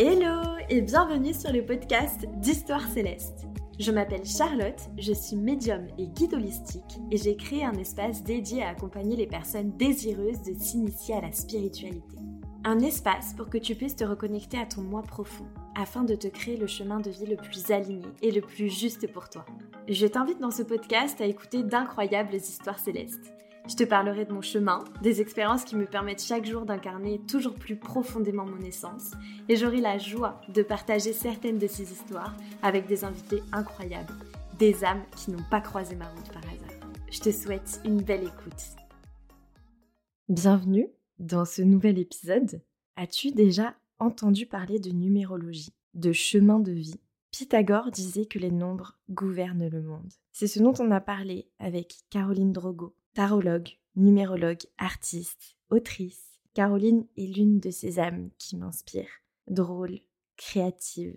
[0.00, 3.48] Hello et bienvenue sur le podcast d'Histoire Céleste.
[3.80, 8.62] Je m'appelle Charlotte, je suis médium et guide holistique et j'ai créé un espace dédié
[8.62, 12.16] à accompagner les personnes désireuses de s'initier à la spiritualité.
[12.62, 16.28] Un espace pour que tu puisses te reconnecter à ton moi profond afin de te
[16.28, 19.46] créer le chemin de vie le plus aligné et le plus juste pour toi.
[19.88, 23.34] Je t'invite dans ce podcast à écouter d'incroyables histoires célestes.
[23.68, 27.54] Je te parlerai de mon chemin, des expériences qui me permettent chaque jour d'incarner toujours
[27.54, 29.10] plus profondément mon essence,
[29.50, 34.14] et j'aurai la joie de partager certaines de ces histoires avec des invités incroyables,
[34.58, 36.90] des âmes qui n'ont pas croisé ma route par hasard.
[37.10, 38.74] Je te souhaite une belle écoute.
[40.30, 42.62] Bienvenue dans ce nouvel épisode.
[42.96, 47.00] As-tu déjà entendu parler de numérologie, de chemin de vie?
[47.32, 50.10] Pythagore disait que les nombres gouvernent le monde.
[50.32, 56.38] C'est ce dont on a parlé avec Caroline Drogo, tarologue, numérologue, artiste, autrice.
[56.54, 59.08] Caroline est l'une de ces âmes qui m'inspire.
[59.48, 59.98] Drôle,
[60.36, 61.16] créative,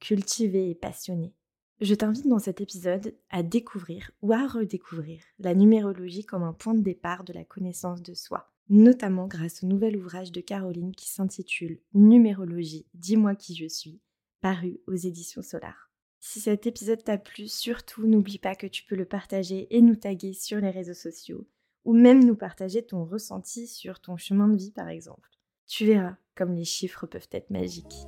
[0.00, 1.34] cultivée et passionnée.
[1.82, 6.72] Je t'invite dans cet épisode à découvrir ou à redécouvrir la numérologie comme un point
[6.72, 11.10] de départ de la connaissance de soi, notamment grâce au nouvel ouvrage de Caroline qui
[11.10, 14.00] s'intitule Numérologie, dis-moi qui je suis,
[14.40, 15.83] paru aux éditions Solar.
[16.26, 19.94] Si cet épisode t'a plu, surtout n'oublie pas que tu peux le partager et nous
[19.94, 21.46] taguer sur les réseaux sociaux,
[21.84, 25.28] ou même nous partager ton ressenti sur ton chemin de vie par exemple.
[25.66, 28.06] Tu verras comme les chiffres peuvent être magiques.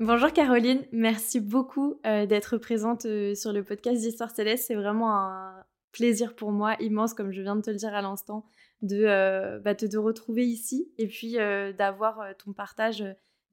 [0.00, 4.66] Bonjour Caroline, merci beaucoup euh, d'être présente euh, sur le podcast d'Histoire Céleste.
[4.66, 8.02] C'est vraiment un plaisir pour moi immense, comme je viens de te le dire à
[8.02, 8.44] l'instant,
[8.82, 13.02] de, euh, bah, te retrouver ici et puis d'avoir ton partage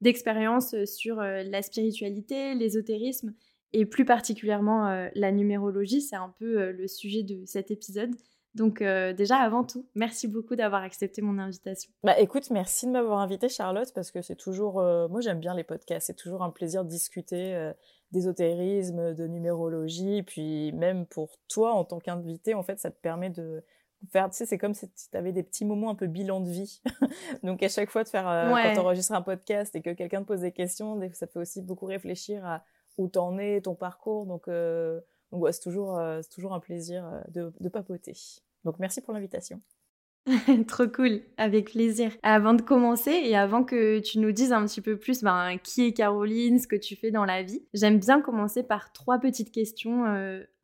[0.02, 3.32] d'expérience sur la spiritualité, l'ésotérisme
[3.72, 6.02] et plus particulièrement la numérologie.
[6.02, 8.10] C'est un peu le sujet de cet épisode.
[8.54, 11.90] Donc déjà avant tout, merci beaucoup d'avoir accepté mon invitation.
[12.02, 14.74] Bah écoute, merci de m'avoir invité Charlotte parce que c'est toujours
[15.08, 17.72] moi j'aime bien les podcasts, c'est toujours un plaisir de discuter
[18.10, 23.30] d'ésotérisme, de numérologie, puis même pour toi en tant qu'invité, en fait, ça te permet
[23.30, 23.64] de
[24.10, 26.48] faire, tu sais, c'est comme si tu avais des petits moments un peu bilan de
[26.48, 26.82] vie.
[27.42, 30.22] Donc à chaque fois de faire, euh, quand tu enregistres un podcast et que quelqu'un
[30.22, 32.64] te pose des questions, ça te fait aussi beaucoup réfléchir à
[32.98, 34.26] où t'en es, ton parcours.
[34.26, 38.16] Donc, euh, donc ouais, c'est toujours, euh, c'est toujours un plaisir de, de papoter.
[38.64, 39.60] Donc merci pour l'invitation.
[40.68, 42.12] Trop cool, avec plaisir.
[42.22, 45.86] Avant de commencer et avant que tu nous dises un petit peu plus ben, qui
[45.86, 49.50] est Caroline, ce que tu fais dans la vie, j'aime bien commencer par trois petites
[49.50, 50.04] questions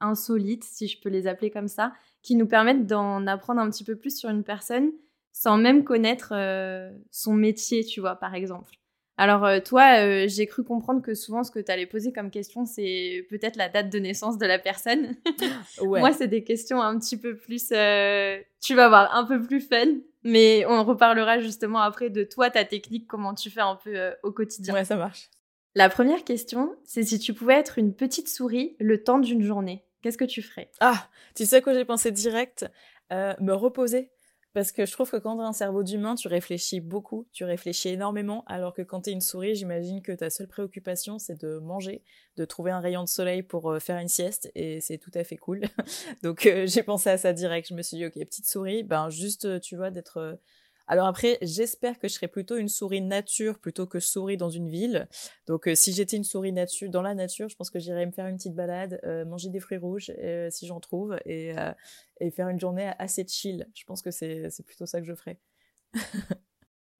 [0.00, 1.92] insolites, si je peux les appeler comme ça,
[2.22, 4.92] qui nous permettent d'en apprendre un petit peu plus sur une personne
[5.38, 8.74] sans même connaître euh, son métier, tu vois, par exemple.
[9.18, 12.30] Alors euh, toi, euh, j'ai cru comprendre que souvent ce que tu allais poser comme
[12.30, 15.16] question, c'est peut-être la date de naissance de la personne.
[15.82, 19.98] Moi, c'est des questions un petit peu plus, tu vas voir, un peu plus fun.
[20.24, 24.32] Mais on reparlera justement après de toi, ta technique, comment tu fais un peu au
[24.32, 24.74] quotidien.
[24.74, 25.30] Ouais, ça marche.
[25.74, 29.84] La première question, c'est si tu pouvais être une petite souris le temps d'une journée.
[30.02, 30.70] Qu'est-ce que tu ferais?
[30.80, 32.66] Ah, tu sais quoi j'ai pensé direct?
[33.12, 34.10] Euh, Me reposer.
[34.54, 37.44] Parce que je trouve que quand tu as un cerveau d'humain, tu réfléchis beaucoup, tu
[37.44, 41.38] réfléchis énormément, alors que quand tu es une souris, j'imagine que ta seule préoccupation, c'est
[41.40, 42.02] de manger,
[42.36, 45.22] de trouver un rayon de soleil pour euh, faire une sieste, et c'est tout à
[45.22, 45.62] fait cool.
[46.22, 49.10] Donc euh, j'ai pensé à ça direct, je me suis dit, ok, petite souris, ben
[49.10, 50.38] juste, tu vois, d'être
[50.88, 54.68] alors après, j'espère que je serai plutôt une souris nature plutôt que souris dans une
[54.68, 55.06] ville.
[55.46, 58.12] Donc euh, si j'étais une souris nature dans la nature, je pense que j'irais me
[58.12, 61.52] faire une petite balade, euh, manger des fruits rouges euh, si j'en trouve et,
[62.20, 63.68] et faire une journée assez chill.
[63.74, 65.38] Je pense que c'est plutôt ça que je ferais.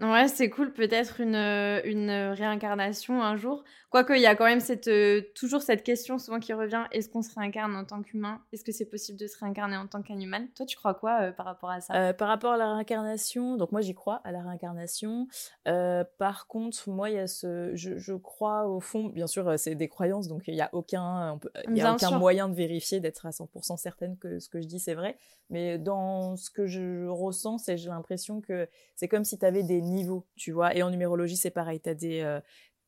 [0.01, 3.65] Ouais, c'est cool, peut-être une, euh, une réincarnation un jour.
[3.91, 7.09] Quoique, il y a quand même cette, euh, toujours cette question souvent qui revient est-ce
[7.09, 8.41] qu'on se réincarne en tant qu'humain?
[8.53, 10.47] Est-ce que c'est possible de se réincarner en tant qu'animal?
[10.55, 12.15] Toi, tu crois quoi euh, par rapport à ça?
[12.15, 15.27] Par rapport à la réincarnation, donc moi j'y crois à la réincarnation.
[15.65, 19.75] par contre, moi, il y a ce, je, je, crois au fond, bien sûr, c'est
[19.75, 23.01] des croyances, donc il n'y a aucun, on peut, y a aucun moyen de vérifier,
[23.01, 25.19] d'être à 100% certaine que ce que je dis c'est vrai.
[25.51, 29.63] Mais dans ce que je ressens, c'est j'ai l'impression que c'est comme si tu avais
[29.63, 30.75] des niveaux, tu vois.
[30.75, 31.81] Et en numérologie, c'est pareil.
[31.81, 32.41] T'as des, euh,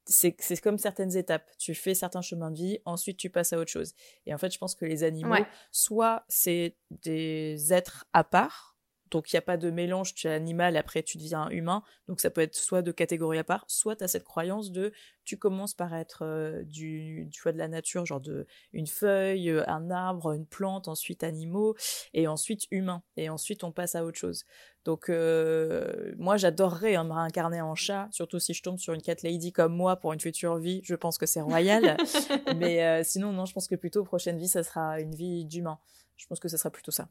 [0.05, 1.49] c'est, c'est comme certaines étapes.
[1.59, 3.95] Tu fais certains chemins de vie, ensuite tu passes à autre chose.
[4.27, 5.35] Et en fait, je pense que les animaux,
[5.71, 8.70] soit c'est des êtres à part,
[9.11, 11.83] donc il n'y a pas de mélange, tu es animal, après tu deviens humain.
[12.09, 14.93] Donc ça peut être soit de catégorie à part, soit tu as cette croyance de
[15.25, 19.69] tu commences par être euh, du, du de la nature, genre de une feuille, euh,
[19.69, 21.77] un arbre, une plante, ensuite animaux,
[22.15, 23.03] et ensuite humain.
[23.17, 24.45] Et ensuite on passe à autre chose.
[24.85, 29.03] Donc euh, moi j'adorerais hein, me réincarner en chat, surtout si je tombe sur une
[29.03, 31.97] cat lady comme moi pour une future vie, je pense que c'est royal.
[32.57, 35.79] Mais sinon non, je pense que plutôt prochaine vie ça sera une vie d'humain.
[36.17, 37.09] Je pense que ça sera plutôt ça.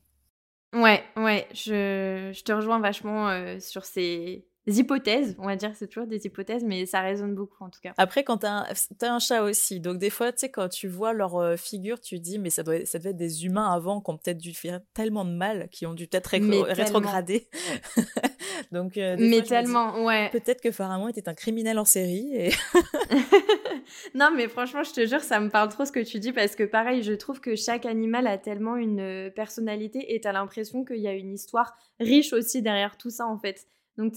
[0.73, 5.87] Ouais, ouais, je, je te rejoins vachement euh, sur ces hypothèses, on va dire, c'est
[5.87, 7.93] toujours des hypothèses, mais ça résonne beaucoup en tout cas.
[7.97, 8.65] Après, quand t'as un,
[9.01, 11.99] as un chat aussi, donc des fois, tu sais, quand tu vois leur euh, figure,
[11.99, 14.53] tu dis, mais ça, doit, ça devait être des humains avant qui ont peut-être dû
[14.53, 17.47] faire tellement de mal, qui ont dû peut-être rétrograder.
[18.71, 20.29] donc, euh, mais tellement, ouais.
[20.29, 22.29] Peut-être que Pharamond était un criminel en série.
[22.33, 22.51] Et...
[24.15, 26.55] non, mais franchement, je te jure, ça me parle trop ce que tu dis parce
[26.55, 30.85] que pareil, je trouve que chaque animal a tellement une euh, personnalité et t'as l'impression
[30.85, 33.67] qu'il y a une histoire riche aussi derrière tout ça en fait.
[33.97, 34.13] Donc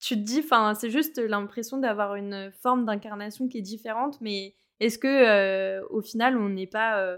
[0.00, 4.54] tu te dis, enfin, c'est juste l'impression d'avoir une forme d'incarnation qui est différente, mais
[4.80, 7.16] est-ce que euh, au final, on n'est pas, euh,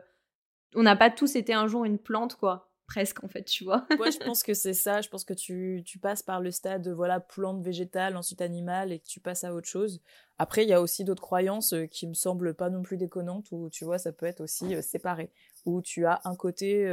[0.75, 2.71] on n'a pas tous été un jour une plante, quoi?
[2.87, 3.87] Presque en fait, tu vois.
[3.99, 5.01] ouais, je pense que c'est ça.
[5.01, 8.93] Je pense que tu, tu, passes par le stade de voilà plante végétale, ensuite animale,
[8.93, 10.01] et que tu passes à autre chose.
[10.39, 13.47] Après, il y a aussi d'autres croyances euh, qui me semblent pas non plus déconnantes
[13.53, 15.31] où tu vois ça peut être aussi séparé.
[15.65, 16.85] Où tu as un côté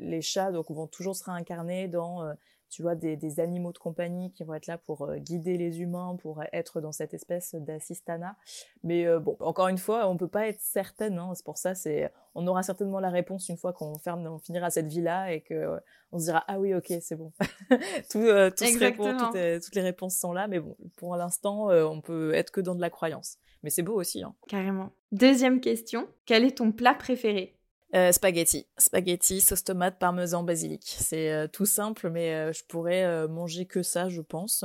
[0.00, 2.30] les chats donc vont toujours se réincarner dans
[2.76, 6.14] tu vois, des, animaux de compagnie qui vont être là pour euh, guider les humains,
[6.20, 8.36] pour être dans cette espèce d'assistana.
[8.84, 11.18] Mais euh, bon, encore une fois, on peut pas être certaine.
[11.18, 14.38] Hein, c'est pour ça, c'est, on aura certainement la réponse une fois qu'on ferme, on
[14.38, 15.78] finira cette vie-là et que euh,
[16.12, 17.32] on se dira ah oui, ok, c'est bon.
[18.10, 18.26] tout,
[18.58, 20.46] tout répond, toutes, les réponses sont là.
[20.46, 23.38] Mais bon, pour l'instant, on peut être que dans de la croyance.
[23.62, 24.22] Mais c'est beau aussi.
[24.22, 24.34] Hein.
[24.48, 24.92] Carrément.
[25.12, 26.06] Deuxième question.
[26.26, 27.55] Quel est ton plat préféré?
[27.94, 28.66] Euh, spaghetti.
[28.78, 30.82] Spaghetti, sauce tomate, parmesan, basilic.
[30.98, 34.64] C'est euh, tout simple, mais euh, je pourrais manger que ça, je pense.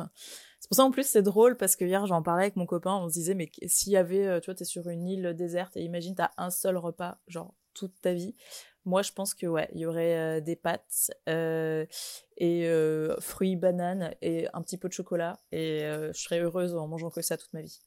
[0.59, 2.95] C'est pour ça en plus c'est drôle parce que hier j'en parlais avec mon copain,
[2.95, 5.81] on se disait mais s'il y avait, tu vois, t'es sur une île déserte et
[5.81, 8.35] imagine t'as un seul repas, genre toute ta vie.
[8.85, 11.11] Moi je pense que ouais, il y aurait des pâtes
[12.37, 12.69] et
[13.19, 17.21] fruits, bananes et un petit peu de chocolat et je serais heureuse en mangeant que
[17.21, 17.79] ça toute ma vie.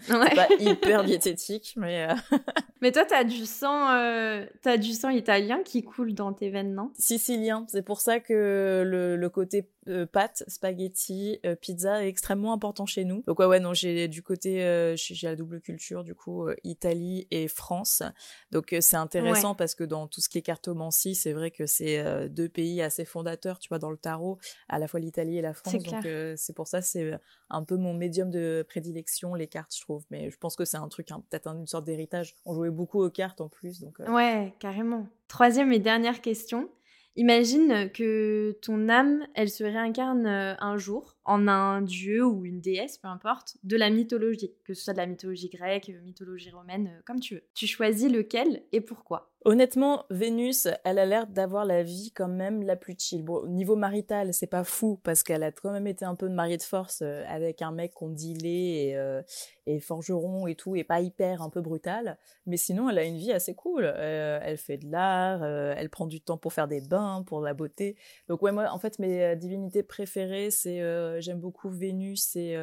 [0.00, 2.08] c'est pas hyper diététique mais
[2.82, 6.74] Mais toi, t'as du sang, euh, as du sang italien qui coule dans tes veines,
[6.74, 6.90] non?
[6.98, 7.64] Sicilien.
[7.68, 12.84] C'est pour ça que le, le côté euh, pâtes, spaghetti, euh, pizza est extrêmement important
[12.84, 13.22] chez nous.
[13.28, 17.28] Donc ouais, ouais, non, j'ai du côté, euh, j'ai la double culture du coup, Italie
[17.30, 18.02] et France.
[18.50, 22.28] Donc c'est intéressant parce que dans tout ce qui est cartomancie, c'est vrai que c'est
[22.28, 24.38] deux pays assez fondateurs, tu vois, dans le tarot,
[24.68, 25.82] à la fois l'Italie et la France.
[25.82, 26.06] Donc
[26.36, 27.18] c'est pour ça, c'est
[27.50, 30.04] un peu mon médium de prédilection, les cartes, je trouve.
[30.10, 32.36] Mais je pense que c'est un truc, hein, peut-être une sorte d'héritage.
[32.44, 33.98] On jouait beaucoup aux cartes en plus, donc.
[34.06, 35.08] Ouais, carrément.
[35.28, 36.68] Troisième et dernière question.
[37.16, 42.60] Imagine que ton âme, elle se réincarne euh, un jour en un dieu ou une
[42.60, 46.88] déesse, peu importe, de la mythologie, que ce soit de la mythologie grecque, mythologie romaine,
[46.88, 47.44] euh, comme tu veux.
[47.54, 52.62] Tu choisis lequel et pourquoi Honnêtement, Vénus, elle a l'air d'avoir la vie quand même
[52.62, 53.24] la plus chill.
[53.24, 56.28] Bon, au niveau marital, c'est pas fou parce qu'elle a quand même été un peu
[56.28, 59.20] de mariée de force euh, avec un mec qu'on dit et, euh,
[59.66, 62.18] et forgeron et tout, et pas hyper un peu brutal.
[62.46, 63.82] Mais sinon, elle a une vie assez cool.
[63.84, 67.52] Euh, elle fait de l'art, elle prend du temps pour faire des bains, pour la
[67.52, 67.96] beauté.
[68.28, 70.80] Donc ouais, moi, en fait, mes divinités préférées, c'est
[71.20, 72.56] j'aime beaucoup Vénus et,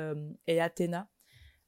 [0.48, 1.10] et Athéna.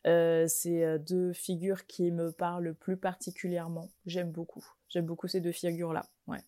[0.08, 3.90] Euh, c'est euh, deux figures qui me parlent plus particulièrement.
[4.06, 4.66] J'aime beaucoup.
[4.90, 6.06] J'aime beaucoup ces deux figures-là.
[6.28, 6.40] Ouais.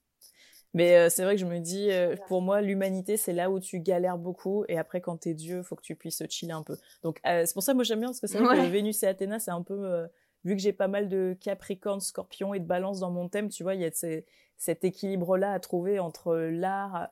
[0.74, 1.90] Mais euh, c'est vrai que je me dis,
[2.28, 4.66] pour moi, l'humanité, c'est là où tu galères beaucoup.
[4.68, 6.78] Et après, quand t'es Dieu, faut que tu puisses chiller un peu.
[7.04, 9.08] Donc, c'est pour ça que moi, j'aime bien, parce que c'est vrai que Vénus et
[9.08, 10.08] Athéna, c'est un peu...
[10.44, 13.62] vu que j'ai pas mal de Capricorne, Scorpion et de Balance dans mon thème, tu
[13.62, 13.92] vois, il y a
[14.58, 17.08] cet équilibre-là à trouver entre l'art,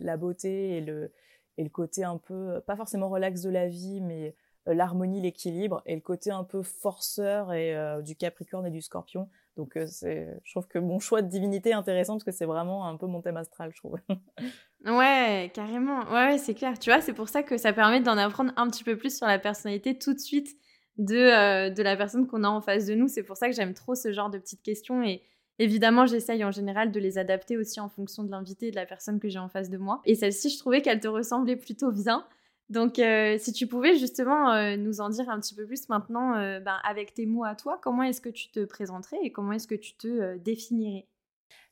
[0.00, 1.12] la beauté et le,
[1.58, 4.34] et le côté un peu, pas forcément relax de la vie, mais
[4.68, 8.82] euh, l'harmonie, l'équilibre et le côté un peu forceur et euh, du Capricorne et du
[8.82, 9.28] Scorpion.
[9.56, 12.46] Donc euh, c'est, je trouve que mon choix de divinité est intéressant parce que c'est
[12.46, 13.96] vraiment un peu mon thème astral, je trouve.
[14.84, 16.10] ouais, carrément.
[16.12, 16.78] Ouais, c'est clair.
[16.78, 19.26] Tu vois, c'est pour ça que ça permet d'en apprendre un petit peu plus sur
[19.26, 20.56] la personnalité tout de suite
[20.98, 23.06] de, de la personne qu'on a en face de nous.
[23.06, 25.22] C'est pour ça que j'aime trop ce genre de petites questions et
[25.58, 28.86] Évidemment, j'essaye en général de les adapter aussi en fonction de l'invité et de la
[28.86, 30.02] personne que j'ai en face de moi.
[30.04, 32.26] Et celle-ci, je trouvais qu'elle te ressemblait plutôt bien.
[32.68, 36.36] Donc, euh, si tu pouvais justement euh, nous en dire un petit peu plus maintenant,
[36.36, 39.52] euh, ben, avec tes mots à toi, comment est-ce que tu te présenterais et comment
[39.52, 41.06] est-ce que tu te définirais?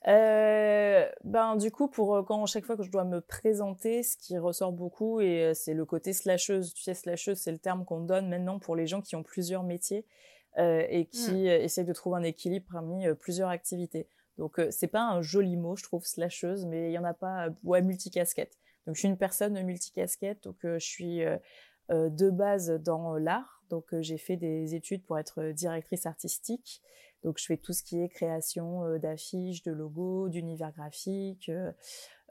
[0.07, 4.73] Ben du coup pour quand chaque fois que je dois me présenter ce qui ressort
[4.73, 8.59] beaucoup et c'est le côté slasheuse tu sais slasheuse c'est le terme qu'on donne maintenant
[8.59, 10.05] pour les gens qui ont plusieurs métiers
[10.57, 11.47] et qui mmh.
[11.47, 14.09] essayent de trouver un équilibre parmi plusieurs activités
[14.39, 17.49] donc c'est pas un joli mot je trouve slasheuse mais il y en a pas
[17.65, 18.57] ouais multicasquette
[18.87, 21.37] donc je suis une personne multicasquette, donc euh, je suis euh,
[21.91, 23.63] euh, de base dans l'art.
[23.71, 26.83] Donc j'ai fait des études pour être directrice artistique.
[27.23, 31.51] Donc je fais tout ce qui est création d'affiches, de logos, d'univers graphiques.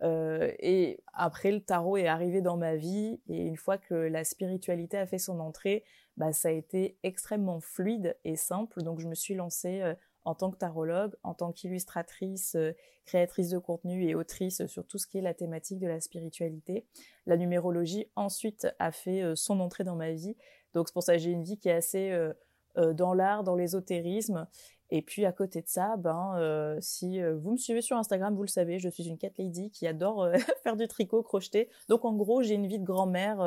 [0.03, 4.98] et après le tarot est arrivé dans ma vie et une fois que la spiritualité
[4.98, 5.84] a fait son entrée,
[6.17, 8.84] bah, ça a été extrêmement fluide et simple.
[8.84, 12.72] Donc je me suis lancée en tant que tarologue, en tant qu'illustratrice, euh,
[13.05, 16.86] créatrice de contenu et autrice sur tout ce qui est la thématique de la spiritualité.
[17.25, 20.36] La numérologie ensuite a fait euh, son entrée dans ma vie.
[20.74, 23.55] Donc c'est pour ça que j'ai une vie qui est assez euh, dans l'art, dans
[23.55, 24.48] l'ésotérisme.
[24.96, 28.48] Et puis à côté de ça, ben, si vous me suivez sur Instagram, vous le
[28.48, 30.30] savez, je suis une cat lady qui adore
[30.64, 31.70] faire du tricot, crocheter.
[31.90, 33.38] Donc en gros, j'ai une vie de grand-mère,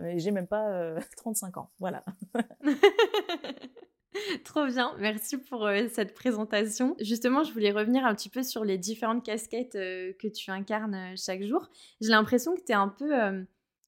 [0.00, 1.70] mais j'ai même pas 35 ans.
[1.80, 2.04] Voilà.
[4.44, 6.96] Trop bien, merci pour euh, cette présentation.
[7.00, 10.94] Justement, je voulais revenir un petit peu sur les différentes casquettes euh, que tu incarnes
[10.94, 11.70] euh, chaque jour.
[12.00, 13.12] J'ai l'impression que tu es un peu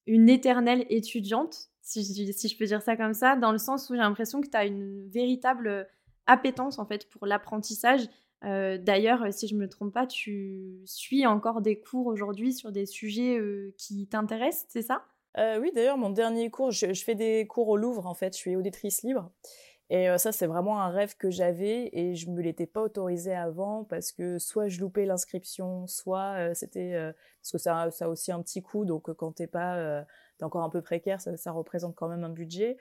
[0.07, 3.95] une éternelle étudiante, si si je, peux dire ça comme ça, dans le sens où
[3.95, 5.87] j'ai l'impression que tu as une véritable
[6.27, 8.03] appétence en fait pour l'apprentissage.
[8.43, 12.85] D'ailleurs, si je ne me trompe pas, tu suis encore des cours aujourd'hui sur des
[12.85, 13.41] sujets
[13.79, 15.05] qui t'intéressent, c'est ça?
[15.39, 18.55] Oui, d'ailleurs, mon dernier cours, je, fais des cours au Louvre en fait, je suis
[18.55, 19.31] auditrice libre.
[19.89, 23.85] Et ça, c'est vraiment un rêve que j'avais et je me l'étais pas autorisé avant
[23.85, 28.43] parce que soit je loupais l'inscription, soit c'était parce que ça, ça a aussi un
[28.43, 28.85] petit coût.
[28.85, 30.05] Donc quand t'es pas,
[30.43, 32.77] encore un peu précaire, ça, représente quand même un budget.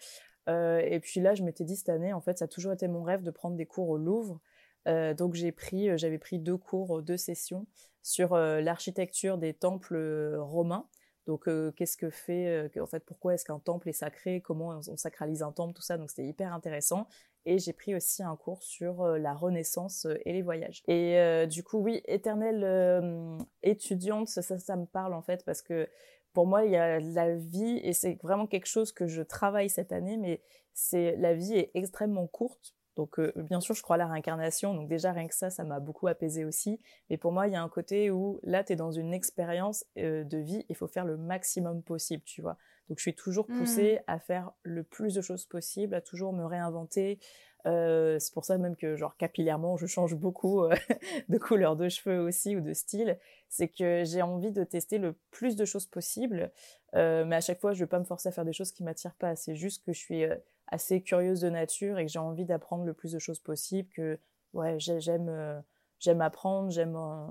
[0.48, 3.04] Et puis là, je m'étais dit cette année, en fait, ça a toujours été mon
[3.04, 4.40] rêve de prendre des cours au Louvre.
[4.86, 7.66] donc j'ai pris, j'avais pris deux cours, deux sessions
[8.02, 10.88] sur l'architecture des temples romains.
[11.26, 15.42] Donc, qu'est-ce que fait, en fait, pourquoi est-ce qu'un temple est sacré, comment on, sacralise
[15.42, 15.98] un temple, tout ça.
[15.98, 17.08] Donc, c'était hyper intéressant.
[17.46, 20.84] Et j'ai pris aussi un cours sur la Renaissance et les voyages.
[20.88, 25.88] Et du coup, oui, éternelle étudiante, ça, me parle en fait parce que
[26.34, 29.70] pour moi, il y a la vie et c'est vraiment quelque chose que je travaille
[29.70, 30.42] cette année, mais
[30.74, 34.74] c'est la vie est extrêmement courte donc euh, bien sûr, je crois à la réincarnation,
[34.74, 36.80] donc déjà rien que ça, ça m'a beaucoup apaisé aussi.
[37.10, 39.86] Mais pour moi, il y a un côté où là, tu es dans une expérience
[39.98, 42.58] euh, de vie, il faut faire le maximum possible, tu vois.
[42.90, 44.12] Donc je suis toujours poussée mmh.
[44.12, 47.18] à faire le plus de choses possible, à toujours me réinventer.
[47.65, 50.63] Euh, c'est pour ça même que genre capillairement, je change beaucoup
[51.29, 53.17] de couleur de cheveux aussi ou de style.
[53.50, 56.51] C'est que j'ai envie de tester le plus de choses possible,
[56.93, 58.84] mais à chaque fois, je ne vais pas me forcer à faire des choses qui
[58.84, 59.36] m'attirent pas.
[59.36, 60.25] C'est juste que je suis
[60.67, 64.20] assez curieuse de nature et que j'ai envie d'apprendre le plus de choses possible, que
[64.53, 65.60] ouais, j'aime euh,
[66.00, 67.27] j'aime apprendre, j'aime euh,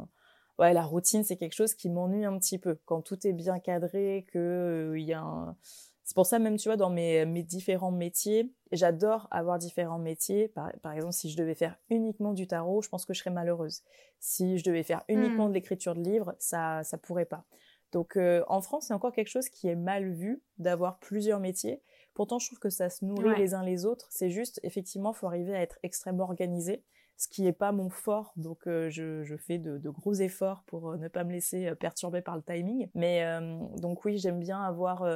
[0.58, 3.58] ouais, la routine, c'est quelque chose qui m'ennuie un petit peu quand tout est bien
[3.58, 5.56] cadré, euh, il y a un...
[6.12, 10.48] C'est pour ça même, tu vois, dans mes, mes différents métiers, j'adore avoir différents métiers.
[10.48, 13.30] Par, par, exemple, si je devais faire uniquement du tarot, je pense que je serais
[13.30, 13.80] malheureuse.
[14.20, 15.48] Si je devais faire uniquement mmh.
[15.48, 17.46] de l'écriture de livres, ça ça pourrait pas.
[17.92, 21.80] Donc en France, c'est encore quelque chose qui est mal vu d'avoir plusieurs métiers.
[22.12, 24.08] Pourtant, je trouve que ça se nourrit les uns les autres.
[24.10, 26.84] C'est juste, effectivement, faut arriver à être extrêmement organisé,
[27.16, 28.34] ce qui n'est pas mon fort.
[28.36, 32.20] Donc, euh, je, fais de, gros efforts pour euh, ne pas me laisser euh, perturber
[32.20, 32.90] par le timing.
[32.94, 33.24] Mais
[33.78, 35.06] donc oui, j'aime bien avoir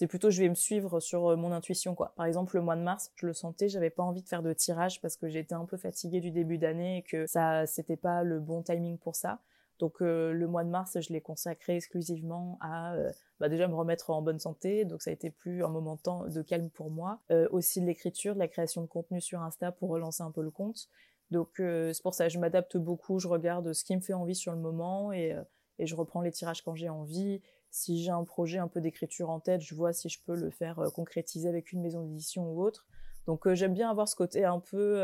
[0.00, 2.14] c'est plutôt je vais me suivre sur mon intuition quoi.
[2.16, 4.54] Par exemple le mois de mars, je le sentais, j'avais pas envie de faire de
[4.54, 8.22] tirage parce que j'étais un peu fatiguée du début d'année et que ça c'était pas
[8.22, 9.40] le bon timing pour ça.
[9.78, 13.74] Donc euh, le mois de mars, je l'ai consacré exclusivement à euh, bah, déjà me
[13.74, 17.20] remettre en bonne santé, donc ça a été plus un moment de, calme pour moi.
[17.30, 20.40] Euh, aussi de l'écriture, de la création de contenu sur Insta pour relancer un peu
[20.40, 20.88] le compte.
[21.30, 24.52] Donc c'est pour ça je m'adapte beaucoup, je regarde ce qui me fait envie sur
[24.52, 25.36] le moment et
[25.78, 27.40] je reprends les tirages quand j'ai envie.
[27.70, 30.50] Si j'ai un projet un peu d'écriture en tête, je vois si je peux le
[30.50, 32.86] faire concrétiser avec une maison d'édition ou autre.
[33.26, 35.00] Donc j'aime bien avoir ce côté un peu,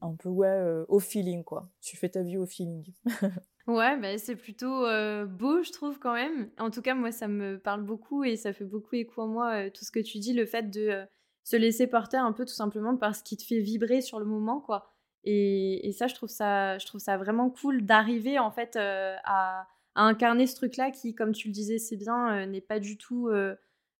[0.00, 1.68] un peu ouais, au feeling quoi.
[1.80, 2.92] Tu fais ta vie au feeling.
[3.66, 6.50] Ouais, bah, c'est plutôt euh, beau, je trouve, quand même.
[6.58, 9.54] En tout cas, moi, ça me parle beaucoup et ça fait beaucoup écho en moi,
[9.54, 11.04] euh, tout ce que tu dis, le fait de euh,
[11.44, 14.26] se laisser porter un peu tout simplement par ce qui te fait vibrer sur le
[14.26, 14.90] moment, quoi.
[15.26, 19.66] Et, ça, je trouve ça, je trouve ça vraiment cool d'arriver, en fait, à,
[20.02, 23.30] incarner ce truc-là qui, comme tu le disais, c'est bien, n'est pas du tout...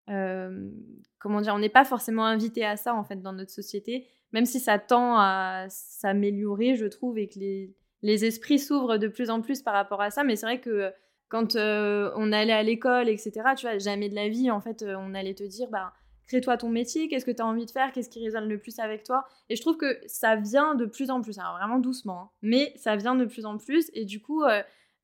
[0.06, 4.46] comment dire, on n'est pas forcément invité à ça, en fait, dans notre société, même
[4.46, 7.74] si ça tend à s'améliorer, je trouve, et que les
[8.04, 10.22] les esprits s'ouvrent de plus en plus par rapport à ça.
[10.24, 10.90] Mais c'est vrai que euh,
[11.28, 14.82] quand euh, on allait à l'école, etc., tu vois, jamais de la vie, en fait,
[14.82, 15.94] euh, on allait te dire, bah,
[16.28, 18.78] crée-toi ton métier, qu'est-ce que tu as envie de faire, qu'est-ce qui résonne le plus
[18.78, 19.24] avec toi.
[19.48, 22.74] Et je trouve que ça vient de plus en plus, alors vraiment doucement, hein, mais
[22.76, 23.90] ça vient de plus en plus.
[23.94, 24.42] Et du coup,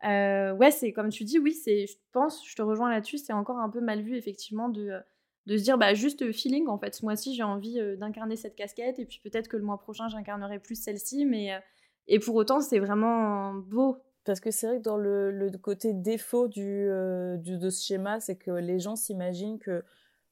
[0.03, 3.59] ouais, c'est comme tu dis, oui, c'est, je pense, je te rejoins là-dessus, c'est encore
[3.59, 4.99] un peu mal vu, effectivement, de,
[5.47, 8.99] de se dire, bah, juste feeling, en fait, ce mois-ci, j'ai envie d'incarner cette casquette,
[8.99, 11.61] et puis peut-être que le mois prochain, j'incarnerai plus celle-ci, mais
[12.11, 13.99] et pour autant, c'est vraiment beau.
[14.25, 18.37] Parce que c'est vrai que dans le, côté défaut euh, du, de ce schéma, c'est
[18.37, 19.83] que les gens s'imaginent que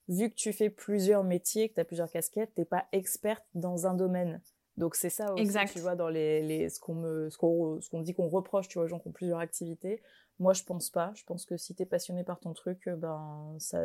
[0.08, 3.44] vu que tu fais plusieurs métiers, que tu as plusieurs casquettes, tu n'es pas experte
[3.54, 4.42] dans un domaine.
[4.78, 5.72] Donc c'est ça aussi, exact.
[5.72, 8.84] tu vois, dans les, les ce qu'on me, ce qu'on, dit qu'on reproche, tu vois,
[8.84, 10.00] aux gens qui ont plusieurs activités.
[10.38, 11.12] Moi, je pense pas.
[11.14, 13.82] Je pense que si tu es passionné par ton truc, ben ça,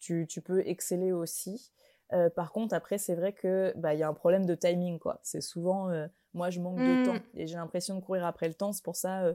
[0.00, 1.70] tu, tu peux exceller aussi.
[2.12, 4.98] Euh, par contre, après, c'est vrai que bah il y a un problème de timing,
[4.98, 5.20] quoi.
[5.22, 7.38] C'est souvent, euh, Moi, je manque de temps mmh.
[7.38, 8.72] et j'ai l'impression de courir après le temps.
[8.72, 9.34] C'est pour ça,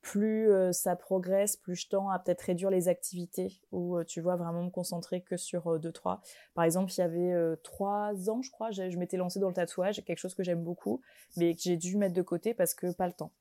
[0.00, 4.62] plus ça progresse, plus je tends à peut-être réduire les activités ou tu vois vraiment
[4.62, 6.22] me concentrer que sur deux trois.
[6.54, 10.02] Par exemple, il y avait trois ans, je crois, je m'étais lancée dans le tatouage,
[10.04, 11.00] quelque chose que j'aime beaucoup,
[11.36, 13.32] mais que j'ai dû mettre de côté parce que pas le temps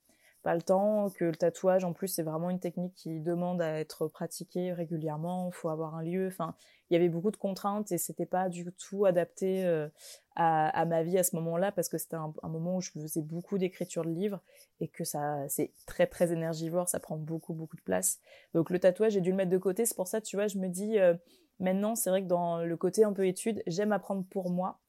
[0.56, 4.08] le temps, que le tatouage en plus c'est vraiment une technique qui demande à être
[4.08, 6.56] pratiquée régulièrement, il faut avoir un lieu, enfin
[6.90, 9.88] il y avait beaucoup de contraintes et c'était pas du tout adapté euh,
[10.36, 13.58] à, ma vie à ce moment-là parce que c'était un, moment où je faisais beaucoup
[13.58, 14.40] d'écriture de livres
[14.80, 18.20] et que ça c'est très très énergivore, ça prend beaucoup beaucoup de place.
[18.54, 20.58] Donc le tatouage j'ai dû le mettre de côté, c'est pour ça tu vois je
[20.58, 21.16] me dis euh,
[21.60, 24.80] maintenant c'est vrai que dans le côté un peu étude j'aime apprendre pour moi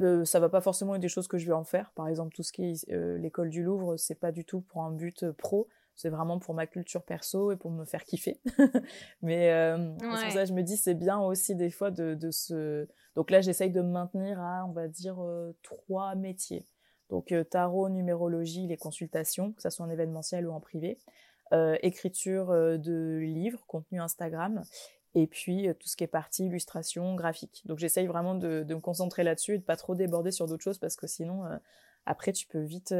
[0.00, 1.92] euh, ça va pas forcément être des choses que je vais en faire.
[1.94, 4.82] Par exemple, tout ce qui est euh, l'école du Louvre, c'est pas du tout pour
[4.82, 5.68] un but euh, pro.
[5.94, 8.38] C'est vraiment pour ma culture perso et pour me faire kiffer.
[9.22, 9.48] Mais
[9.98, 12.86] c'est pour ça que je me dis c'est bien aussi des fois de, de se.
[13.14, 15.16] Donc là, j'essaye de me maintenir à, on va dire,
[15.62, 16.66] trois métiers.
[17.08, 20.98] Donc tarot, numérologie, les consultations, que ce soit en événementiel ou en privé.
[21.80, 24.64] écriture de livres, contenu Instagram
[25.16, 27.62] et puis tout ce qui est partie illustration, graphique.
[27.64, 30.78] Donc j'essaye vraiment de, me concentrer là-dessus et de pas trop déborder sur d'autres choses
[30.78, 31.42] parce que sinon,
[32.04, 32.94] après, tu peux vite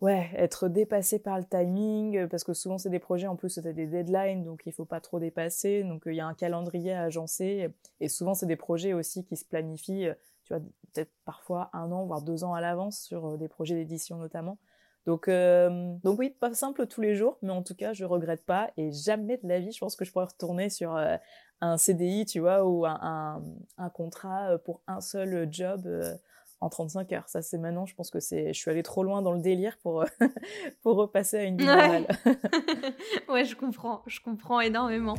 [0.00, 3.60] ouais, être dépassé par le timing parce que souvent c'est des projets en plus, as
[3.60, 5.84] des deadlines donc il faut pas trop dépasser.
[5.84, 7.68] Donc il y a un calendrier à agencer
[8.00, 10.08] et souvent c'est des projets aussi qui se planifient,
[10.44, 10.62] tu vois,
[10.94, 14.56] peut-être parfois un an voire deux ans à l'avance sur des projets d'édition notamment.
[15.08, 15.70] Donc, euh,
[16.04, 18.92] donc oui, pas simple tous les jours, mais en tout cas, je regrette pas et
[18.92, 21.16] jamais de la vie, je pense que je pourrais retourner sur euh,
[21.62, 23.40] un CDI, tu vois, ou un,
[23.94, 25.88] contrat euh, pour un seul job
[26.60, 27.26] en 35 heures.
[27.26, 29.78] Ça, c'est maintenant, je pense que c'est, je suis allée trop loin dans le délire
[29.78, 30.04] pour,
[30.82, 32.06] pour repasser à une vie normale.
[33.30, 35.14] ouais, je comprends, je comprends énormément.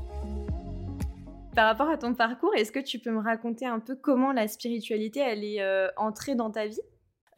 [1.56, 4.48] Par rapport à ton parcours, est-ce que tu peux me raconter un peu comment la
[4.48, 5.64] spiritualité, elle est
[5.98, 6.80] entrée dans ta vie?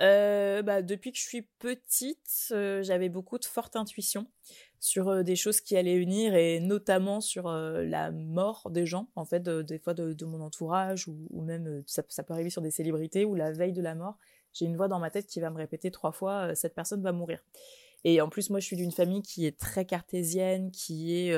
[0.02, 4.26] Euh, bah, depuis que je suis petite, euh, j'avais beaucoup de forte intuition
[4.80, 9.26] sur euh, des choses qui allaient venir et notamment sur la mort des gens, en
[9.26, 13.36] fait, des fois de, mon entourage ou, même ça, peut arriver sur des célébrités ou
[13.36, 14.18] la veille de la mort.
[14.54, 17.12] J'ai une voix dans ma tête qui va me répéter trois fois cette personne va
[17.12, 17.40] mourir.
[18.04, 21.38] Et en plus, moi, je suis d'une famille qui est très cartésienne, qui est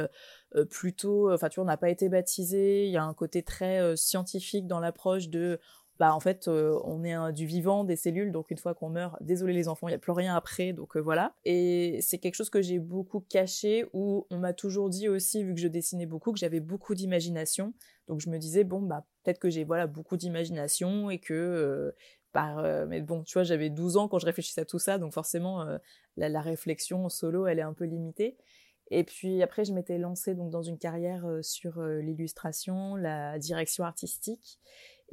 [0.70, 2.86] plutôt, enfin, tu vois, on n'a pas été baptisé.
[2.86, 5.60] Il y a un côté très scientifique dans l'approche de
[6.00, 9.16] bah en fait euh, on est du vivant, des cellules, donc une fois qu'on meurt,
[9.22, 11.36] désolé les enfants, il n'y a plus rien après, donc euh, voilà.
[11.46, 15.54] Et c'est quelque chose que j'ai beaucoup caché, où on m'a toujours dit aussi, vu
[15.54, 17.74] que je dessinais beaucoup, que j'avais beaucoup d'imagination.
[18.08, 21.34] Donc je me disais, bon, bah peut-être que j'ai voilà beaucoup d'imagination et que...
[21.34, 21.92] Euh,
[22.32, 25.14] par, mais bon, tu vois, j'avais 12 ans quand je réfléchissais à tout ça, donc
[25.14, 25.64] forcément,
[26.18, 28.38] la, la, réflexion solo, elle est un peu limitée.
[28.90, 34.60] Et puis après, je m'étais lancée donc dans une carrière sur l'illustration, la direction artistique.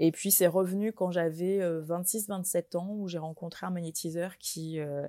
[0.03, 4.81] Et puis c'est revenu quand j'avais 26-27 euh, ans où j'ai rencontré un magnétiseur qui,
[4.81, 5.07] euh,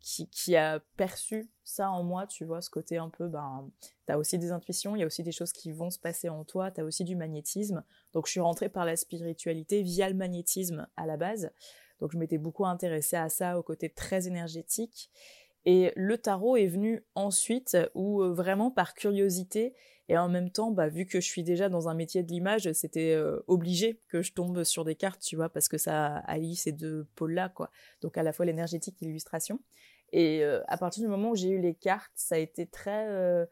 [0.00, 3.70] qui, qui, a perçu ça en moi, tu vois, ce côté un peu, ben,
[4.06, 6.44] as aussi des intuitions, il y a aussi des choses qui vont se passer en
[6.44, 7.82] toi, tu as aussi du magnétisme.
[8.12, 11.50] Donc je suis rentrée par la spiritualité via le magnétisme à la base.
[12.00, 15.10] Donc je m'étais beaucoup intéressée à ça, au côté très énergétique.
[15.66, 19.74] Et le tarot est venu ensuite, où euh, vraiment par curiosité,
[20.08, 22.70] et en même temps, bah, vu que je suis déjà dans un métier de l'image,
[22.72, 26.56] c'était euh, obligé que je tombe sur des cartes, tu vois, parce que ça allie
[26.56, 27.70] ces deux pôles-là, quoi.
[28.02, 29.60] Donc à la fois l'énergétique et l'illustration.
[30.12, 33.08] Et euh, à partir du moment où j'ai eu les cartes, ça a été très...
[33.08, 33.46] Euh,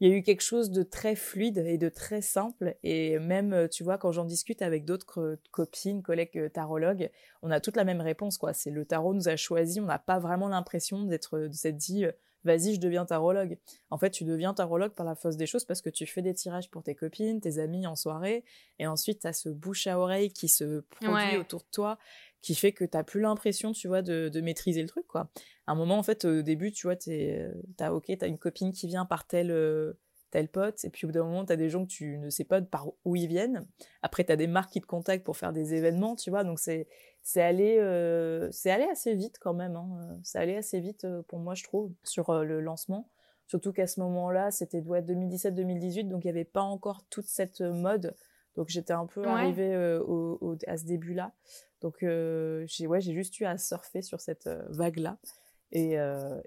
[0.00, 2.76] il y a eu quelque chose de très fluide et de très simple.
[2.82, 7.10] Et même, tu vois, quand j'en discute avec d'autres copines, collègues tarologues,
[7.42, 8.52] on a toute la même réponse, quoi.
[8.52, 12.04] C'est le tarot nous a choisi, on n'a pas vraiment l'impression d'être, de s'être dit,
[12.44, 13.58] vas-y, je deviens tarologue.
[13.90, 16.34] En fait, tu deviens tarologue par la force des choses parce que tu fais des
[16.34, 18.44] tirages pour tes copines, tes amis en soirée,
[18.78, 21.98] et ensuite, tu as ce bouche à oreille qui se produit autour de toi,
[22.42, 25.30] qui fait que tu plus l'impression, tu vois, de, maîtriser le truc, quoi.
[25.66, 28.86] À un moment, en fait, au début, tu vois, t'as, ok, t'as une copine qui
[28.86, 29.94] vient par tel, euh,
[30.30, 32.44] tel pote, et puis au bout d'un moment, t'as des gens que tu ne sais
[32.44, 33.66] pas par où ils viennent.
[34.02, 36.86] Après, t'as des marques qui te contactent pour faire des événements, tu vois, donc c'est,
[37.26, 39.74] c'est allé, euh, c'est allé assez vite quand même.
[39.74, 40.16] Hein.
[40.22, 43.10] C'est allé assez vite euh, pour moi, je trouve, sur euh, le lancement.
[43.48, 47.62] Surtout qu'à ce moment-là, c'était doit 2017-2018, donc il n'y avait pas encore toute cette
[47.62, 48.14] mode.
[48.54, 51.32] Donc j'étais un peu arrivée à ce début-là.
[51.80, 55.18] Donc j'ai ouais, j'ai juste eu à surfer sur cette vague-là.
[55.72, 55.94] Et,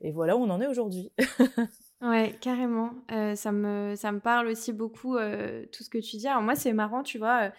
[0.01, 1.11] et, voilà où on en est aujourd'hui.
[2.01, 2.91] ouais, carrément.
[3.35, 6.27] ça, me, ça me parle aussi beaucoup, tout ce que tu dis.
[6.27, 7.51] Alors moi, c'est marrant, tu vois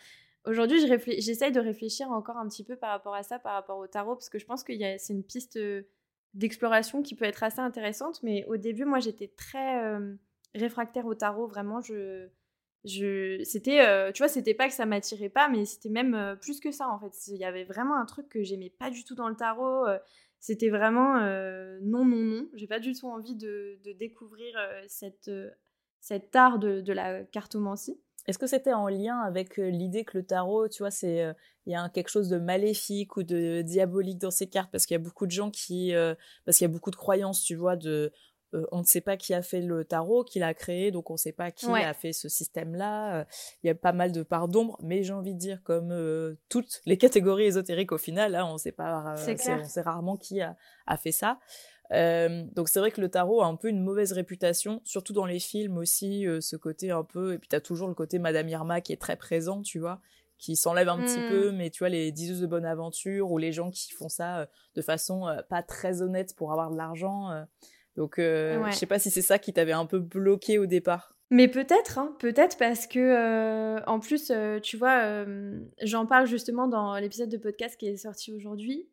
[0.47, 0.79] Aujourd'hui,
[1.19, 4.15] j'essaye de réfléchir encore un petit peu par rapport à ça, par rapport au tarot,
[4.15, 5.59] parce que je pense que c'est une piste
[6.33, 8.23] d'exploration qui peut être assez intéressante.
[8.23, 9.83] Mais au début, moi, j'étais très
[10.55, 11.47] réfractaire au tarot.
[11.47, 12.29] Vraiment, je,
[12.85, 16.71] je, c'était, tu vois, c'était pas que ça m'attirait pas, mais c'était même plus que
[16.71, 17.13] ça en fait.
[17.29, 19.85] Il y avait vraiment un truc que j'aimais pas du tout dans le tarot.
[20.39, 21.21] c'était vraiment
[21.83, 22.49] non, non, non.
[22.55, 25.31] J'ai pas du tout envie de, découvrir cette,
[26.01, 28.01] cet art de la cartomancie.
[28.31, 31.27] Est-ce que c'était en lien avec l'idée que le tarot, tu vois, c'est
[31.67, 34.71] il y a quelque chose de maléfique ou de diabolique dans ces cartes?
[34.71, 35.93] Parce qu'il y a beaucoup de gens qui
[36.45, 38.13] parce qu'il y a beaucoup de croyances, tu vois, de
[38.53, 41.19] on ne sait pas qui a fait le tarot, qui l'a créé, donc on ne
[41.19, 43.27] sait pas qui a fait ce système-là.
[43.65, 45.93] Il y a pas mal de parts d'ombre, mais j'ai envie de dire comme
[46.49, 50.41] toutes les catégories ésotériques au final, là, on ne sait pas, on sait rarement qui
[50.41, 51.41] a, a fait ça.
[51.93, 55.27] Euh, donc c'est vrai que le tarot a un peu une mauvaise réputation, surtout dans
[55.27, 58.49] les films aussi, euh, ce côté un peu, et puis t'as toujours le côté Madame
[58.49, 60.01] Irma qui est très présent, tu vois,
[60.39, 61.57] qui s'enlève un petit peu, hmm.
[61.57, 64.47] mais tu vois, les diseuses de bonne aventure ou les gens qui font ça euh,
[64.77, 67.31] de façon pas très honnête pour avoir de l'argent.
[67.97, 71.17] donc je sais pas si c'est ça qui t'avait un peu bloqué au départ.
[71.33, 76.27] Mais peut-être, hein, peut-être parce que, euh, en plus, euh, tu vois, euh, j'en parle
[76.27, 78.89] justement dans l'épisode de podcast qui est sorti aujourd'hui,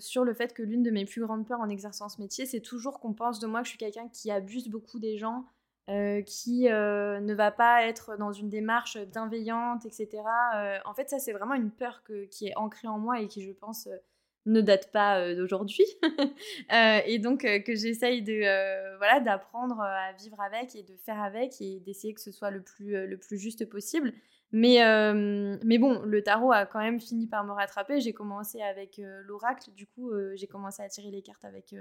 [0.00, 2.60] sur le fait que l'une de mes plus grandes peurs en exerçant ce métier, c'est
[2.60, 5.44] toujours qu'on pense de moi que je suis quelqu'un qui abuse beaucoup des gens,
[5.86, 10.22] qui ne va pas être dans une démarche bienveillante, etc.
[10.86, 13.52] en fait, ça, c'est vraiment une peur qui est ancrée en moi et qui, je
[13.52, 13.88] pense,
[14.46, 15.84] ne date pas d'aujourd'hui.
[16.72, 21.60] Euh, et donc que j'essaye de voilà d'apprendre à vivre avec et de faire avec
[21.60, 24.12] et d'essayer que ce soit le plus le plus juste possible.
[24.52, 24.78] Mais
[25.62, 28.00] mais bon le tarot a quand même fini par me rattraper.
[28.00, 29.70] J'ai commencé avec l'oracle.
[29.72, 31.74] Du coup j'ai commencé à tirer les cartes avec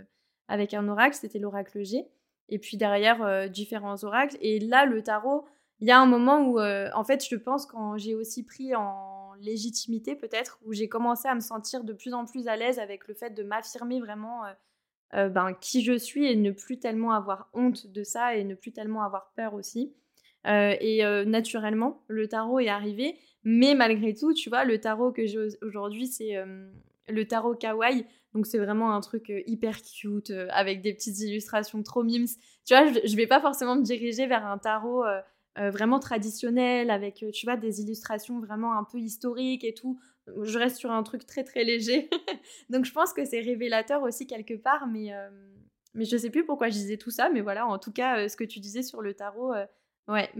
[0.47, 1.15] avec un oracle.
[1.15, 2.08] C'était l'oracle G.
[2.50, 4.38] Et puis derrière différents oracles.
[4.41, 5.45] Et là le tarot
[5.80, 9.20] il y a un moment où en fait je pense quand j'ai aussi pris en
[9.43, 13.08] légitimité peut-être, où j'ai commencé à me sentir de plus en plus à l'aise avec
[13.08, 14.54] le fait de m'affirmer vraiment euh,
[15.13, 18.56] euh, ben, qui je suis et ne plus tellement avoir honte de ça et ne
[18.56, 19.93] plus tellement avoir peur aussi.
[20.47, 25.25] Euh, et naturellement, le tarot est arrivé, mais malgré tout, tu vois, le tarot que
[25.27, 26.43] j'ai aujourd'hui, c'est
[27.08, 28.06] le tarot kawaii.
[28.34, 32.25] Donc c'est vraiment un truc hyper cute, avec des petites illustrations trop mimes.
[32.65, 35.04] Tu vois, je, je vais pas forcément me diriger vers un tarot
[35.58, 40.00] vraiment traditionnel, avec, euh, tu vois, des illustrations vraiment un peu historiques et tout.
[40.44, 42.10] Je reste sur un truc très très léger.
[42.70, 45.30] Donc je pense que c'est révélateur aussi quelque part, mais, euh,
[45.94, 48.38] mais je sais plus pourquoi je disais tout ça, mais voilà, en tout cas, ce
[48.38, 49.54] que tu disais sur le tarot,
[50.08, 50.32] ouais,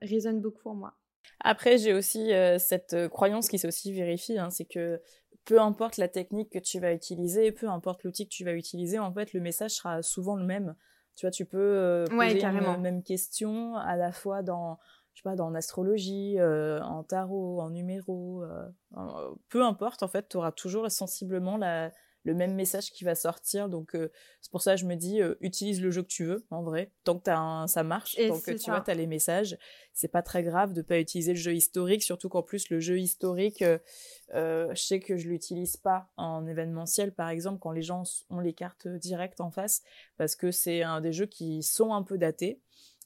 [0.00, 0.94] résonne beaucoup en moi.
[1.40, 5.00] Après, j'ai aussi cette croyance qui s'est aussi vérifiée, hein, c'est que
[5.44, 8.98] peu importe la technique que tu vas utiliser, peu importe l'outil que tu vas utiliser,
[8.98, 10.74] en fait, le message sera souvent le même.
[11.18, 14.78] Tu vois, tu peux euh, poser la même question à la fois dans,
[15.14, 20.28] je sais pas, dans astrologie, euh, en tarot, en numéro, euh, peu importe, en fait,
[20.28, 21.90] tu auras toujours sensiblement la,
[22.24, 23.68] le même message qui va sortir.
[23.68, 26.24] Donc, euh, c'est pour ça que je me dis, euh, utilise le jeu que tu
[26.24, 26.92] veux, en vrai.
[27.04, 29.56] Tant que as ça marche, tant que tu vois, tu as les messages,
[29.92, 32.98] c'est pas très grave de pas utiliser le jeu historique, surtout qu'en plus, le jeu
[32.98, 38.02] historique, euh, je sais que je l'utilise pas en événementiel, par exemple, quand les gens
[38.30, 39.82] ont les cartes directes en face,
[40.16, 42.60] parce que c'est un des jeux qui sont un peu datés.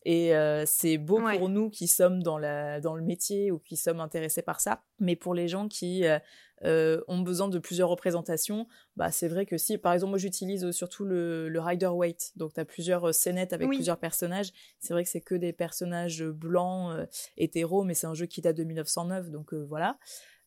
[0.05, 0.33] Et
[0.66, 4.42] c'est beau pour nous qui sommes dans, la, dans le métier ou qui sommes intéressés
[4.42, 4.83] par ça.
[4.98, 6.18] Mais pour les gens qui euh,
[6.64, 11.05] ont besoin de plusieurs représentations, bah c'est vrai que si, par exemple, moi j'utilise surtout
[11.05, 14.53] le, le Rider Waite, donc tu as plusieurs euh, scénettes avec plusieurs personnages.
[14.79, 18.40] C'est vrai que c'est que des personnages blancs, euh, hétéros, mais c'est un jeu qui
[18.40, 19.98] date de 1909, donc voilà.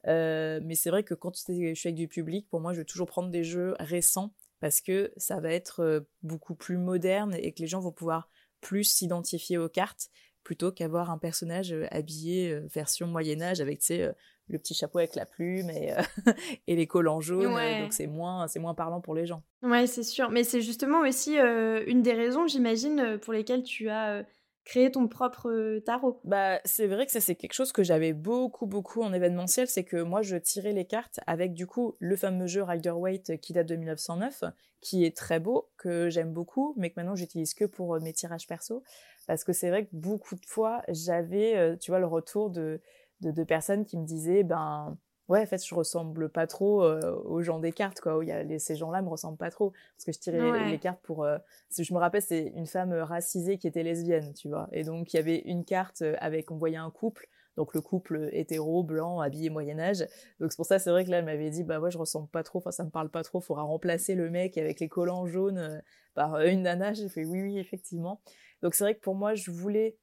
[0.06, 3.08] mais c'est vrai que quand je suis avec du public, pour moi, je vais toujours
[3.08, 7.68] prendre des jeux récents parce que ça va être beaucoup plus moderne et que les
[7.68, 8.30] gens vont pouvoir
[8.62, 10.10] plus s'identifier aux cartes
[10.44, 14.16] plutôt qu'avoir un personnage donc version Moyen Âge avec tu sais
[14.48, 16.02] le petit chapeau avec la plume et, euh,
[16.68, 17.56] et les collants jaunes.
[17.82, 19.44] Donc c'est moins, c'est moins parlant pour les gens.
[19.64, 20.30] Ouais, c'est sûr.
[20.30, 24.24] Mais c'est justement aussi euh, une des raisons, j'imagine, euh, pour lesquelles tu as
[24.64, 26.20] créé ton propre tarot.
[26.24, 29.68] Bah, c'est vrai que ça, c'est quelque chose que j'avais beaucoup, beaucoup en événementiel.
[29.68, 33.40] C'est que moi, je tirais les cartes avec, du coup, le fameux jeu Rider Waite
[33.42, 34.44] qui date de 1909,
[34.82, 38.48] qui est très beau, que j'aime beaucoup, mais que maintenant, j'utilise que pour mes tirages
[38.48, 38.84] perso.
[39.28, 42.82] Parce que c'est vrai que beaucoup de fois, j'avais, tu vois, le retour de
[43.22, 44.98] de, personnes qui me disaient ben
[45.28, 48.32] ouais en fait je ressemble pas trop euh, aux gens des cartes quoi il y
[48.32, 49.72] a ces gens-là me ressemblent pas trop.
[49.72, 51.38] Parce que je tirais les, cartes pour euh,
[51.78, 54.68] je me rappelle c'est une femme racisée qui était lesbienne tu vois.
[54.72, 57.28] Et donc il y avait une carte euh, avec on voyait un couple.
[57.58, 60.06] Donc le couple hétéro blanc habillé Moyen Âge
[60.42, 62.28] donc c'est pour ça c'est vrai que là elle m'avait dit bah ouais je ressemble
[62.28, 65.26] pas trop enfin ça me parle pas trop faudra remplacer le mec avec les collants
[65.26, 65.82] jaunes
[66.16, 66.94] par une nana.
[66.94, 68.20] J'ai fait oui oui effectivement.
[68.62, 69.98] Donc c'est vrai que pour moi je voulais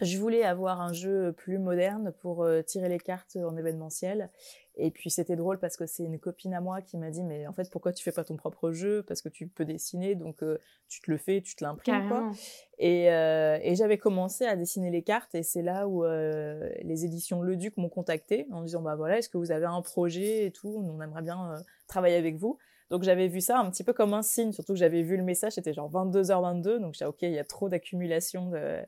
[0.00, 4.30] je voulais avoir un jeu plus moderne pour euh, tirer les cartes en événementiel.
[4.76, 7.46] Et puis c'était drôle parce que c'est une copine à moi qui m'a dit mais
[7.46, 9.04] en fait pourquoi tu fais pas ton propre jeu?
[9.06, 12.32] Parce que tu peux dessiner donc euh, tu te le fais tu te l'imprimes quoi.
[12.78, 17.40] Et, euh, et j'avais commencé à dessiner les cartes et c'est là où les éditions
[17.40, 20.50] Le Duc m'ont contacté en disant bah voilà est-ce que vous avez un projet et
[20.50, 20.74] tout?
[20.76, 21.54] On aimerait bien
[21.86, 22.58] travailler avec vous.
[22.90, 25.22] Donc j'avais vu ça un petit peu comme un signe, surtout que j'avais vu le
[25.22, 28.80] message, c'était genre 22h22, donc j'ai ok, il y a trop d'accumulation de,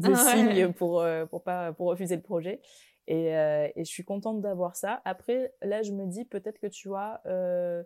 [0.00, 2.60] de signes pour, euh, pour, pas, pour refuser le projet.
[3.06, 5.00] Et, euh, et je suis contente d'avoir ça.
[5.04, 7.82] Après, là, je me dis peut-être que tu vois, euh,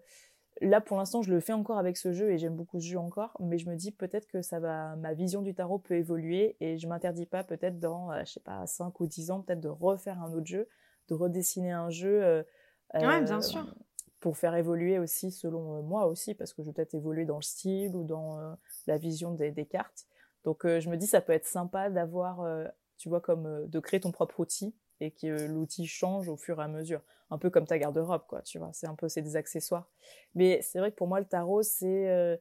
[0.60, 2.98] là pour l'instant, je le fais encore avec ce jeu et j'aime beaucoup ce jeu
[2.98, 6.56] encore, mais je me dis peut-être que ça va, ma vision du tarot peut évoluer
[6.60, 9.68] et je m'interdis pas peut-être dans, je sais pas, 5 ou 10 ans, peut-être de
[9.68, 10.68] refaire un autre jeu,
[11.08, 12.44] de redessiner un jeu.
[12.94, 13.66] ouais, bien sûr
[14.20, 17.42] pour faire évoluer aussi selon moi aussi, parce que je vais peut-être évoluer dans le
[17.42, 20.06] style ou dans la vision des, des cartes.
[20.44, 22.46] Donc je me dis ça peut être sympa d'avoir,
[22.98, 26.64] tu vois, comme de créer ton propre outil et que l'outil change au fur et
[26.64, 27.00] à mesure.
[27.30, 28.70] Un peu comme ta garde-robe, quoi, tu vois.
[28.72, 29.88] C'est un peu, c'est des accessoires.
[30.34, 32.38] Mais c'est vrai que pour moi, le tarot, c'est,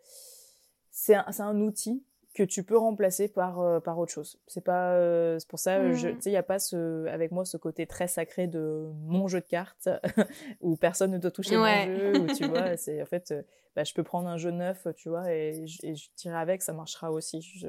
[0.92, 4.40] c'est un, un, outil que tu peux remplacer par euh, par autre chose.
[4.48, 5.96] C'est pas euh, c'est pour ça mmh.
[5.96, 9.28] tu sais il y a pas ce avec moi ce côté très sacré de mon
[9.28, 9.90] jeu de cartes
[10.62, 13.44] où personne ne doit toucher mon jeu où tu vois c'est en fait euh,
[13.76, 16.74] bah, je peux prendre un jeu neuf tu vois et, et je tirer avec ça
[16.74, 17.68] marchera aussi je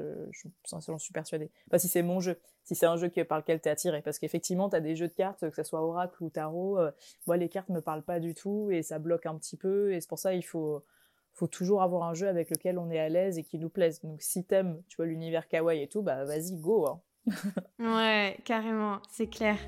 [0.67, 1.51] j'en suis persuadée.
[1.71, 4.19] Pas si c'est mon jeu, si c'est un jeu par lequel tu es attiré parce
[4.19, 6.79] qu'effectivement tu as des jeux de cartes que ce soit oracle ou tarot
[7.27, 10.01] moi les cartes me parlent pas du tout et ça bloque un petit peu et
[10.01, 10.83] c'est pour ça il faut
[11.35, 14.01] faut toujours avoir un jeu avec lequel on est à l'aise et qui nous plaise.
[14.03, 16.87] Donc si t'aimes, tu vois, l'univers kawaii et tout, bah vas-y, go.
[16.87, 17.01] Hein.
[17.79, 19.59] ouais, carrément, c'est clair.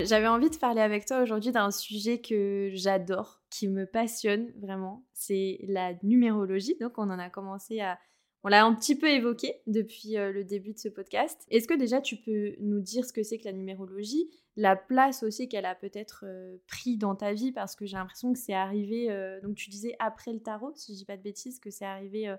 [0.00, 5.04] J'avais envie de parler avec toi aujourd'hui d'un sujet que j'adore, qui me passionne vraiment.
[5.12, 6.76] C'est la numérologie.
[6.80, 7.98] Donc on en a commencé à
[8.44, 11.44] on l'a un petit peu évoqué depuis euh, le début de ce podcast.
[11.50, 15.22] Est-ce que déjà tu peux nous dire ce que c'est que la numérologie, la place
[15.22, 18.54] aussi qu'elle a peut-être euh, pris dans ta vie, parce que j'ai l'impression que c'est
[18.54, 21.70] arrivé, euh, donc tu disais après le tarot, si je dis pas de bêtises, que
[21.70, 22.34] c'est arrivé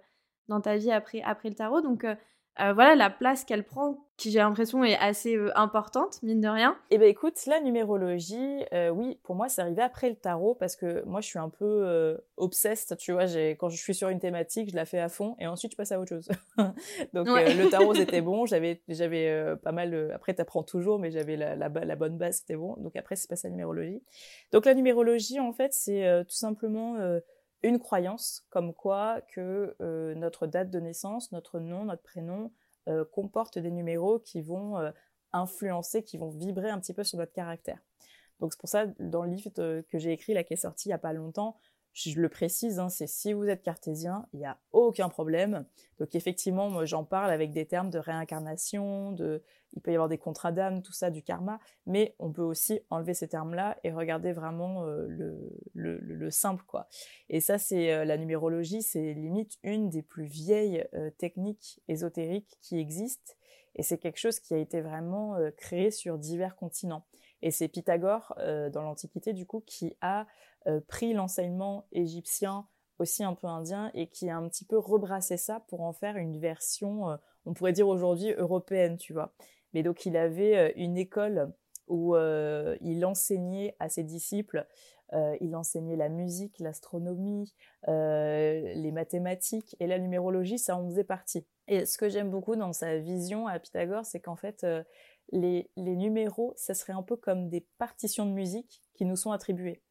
[0.50, 1.82] dans ta vie après, après le tarot.
[1.82, 2.06] Donc
[2.62, 6.48] euh, voilà la place qu'elle prend, qui j'ai l'impression est assez euh, importante, mine de
[6.50, 6.78] rien.
[6.90, 10.76] Eh ben écoute, la numérologie, euh, oui, pour moi, c'est arrivé après le tarot parce
[10.76, 13.26] que moi, je suis un peu obsesse, tu vois.
[13.58, 15.94] Quand je suis sur une thématique, je la fais à fond et ensuite je passe
[15.94, 16.28] à autre chose.
[17.14, 18.46] Donc le tarot, c'était bon.
[18.46, 20.12] J'avais, j'avais pas mal.
[20.14, 22.76] après, t'apprends toujours, mais j'avais la, la, la, bonne base, c'était bon.
[22.78, 24.02] Donc après, c'est passé à la numérologie.
[24.52, 26.98] Donc la numérologie, en fait, c'est tout simplement
[27.64, 32.52] une croyance comme quoi que euh, notre date de naissance, notre nom, notre prénom
[32.88, 34.92] euh, comportent des numéros qui vont euh,
[35.34, 37.80] influencer, qui vont vibrer un petit peu sur notre caractère.
[38.40, 40.92] Donc c'est pour ça, dans le livre que j'ai écrit, là, qui est sorti il
[40.92, 41.58] n'y a pas longtemps,
[41.94, 45.66] je le précise, hein, c'est si vous êtes cartésien, il n'y a aucun problème.
[46.00, 49.16] Donc effectivement, moi j'en parle avec des termes de réincarnation,
[49.74, 52.82] il peut y avoir des contrats d'âme, tout ça, du karma, mais on peut aussi
[52.90, 55.08] enlever ces termes-là et regarder vraiment euh,
[55.74, 56.88] le, simple, quoi.
[57.30, 62.58] Et ça, c'est euh, la numérologie, c'est limite une des plus vieilles euh, techniques ésotériques
[62.62, 63.34] qui existent,
[63.76, 67.06] et c'est quelque chose qui a été vraiment créé sur divers continents.
[67.42, 70.28] Et c'est Pythagore, dans l'Antiquité, du coup, qui a
[70.88, 72.68] pris l'enseignement égyptien
[73.00, 76.18] aussi un peu indien et qui a un petit peu rebrassé ça pour en faire
[76.18, 79.34] une version, euh, on pourrait dire aujourd'hui européenne, tu vois.
[79.74, 81.52] Mais donc il avait euh, une école
[81.88, 82.16] où
[82.82, 84.68] il enseignait à ses disciples,
[85.42, 87.52] il enseignait la musique, l'astronomie,
[87.88, 91.48] les mathématiques et la numérologie, ça en faisait partie.
[91.68, 94.64] Et ce que j'aime beaucoup dans sa vision à Pythagore, c'est qu'en fait,
[95.32, 99.32] les, les numéros, ça serait un peu comme des partitions de musique qui nous sont
[99.32, 99.82] attribuées.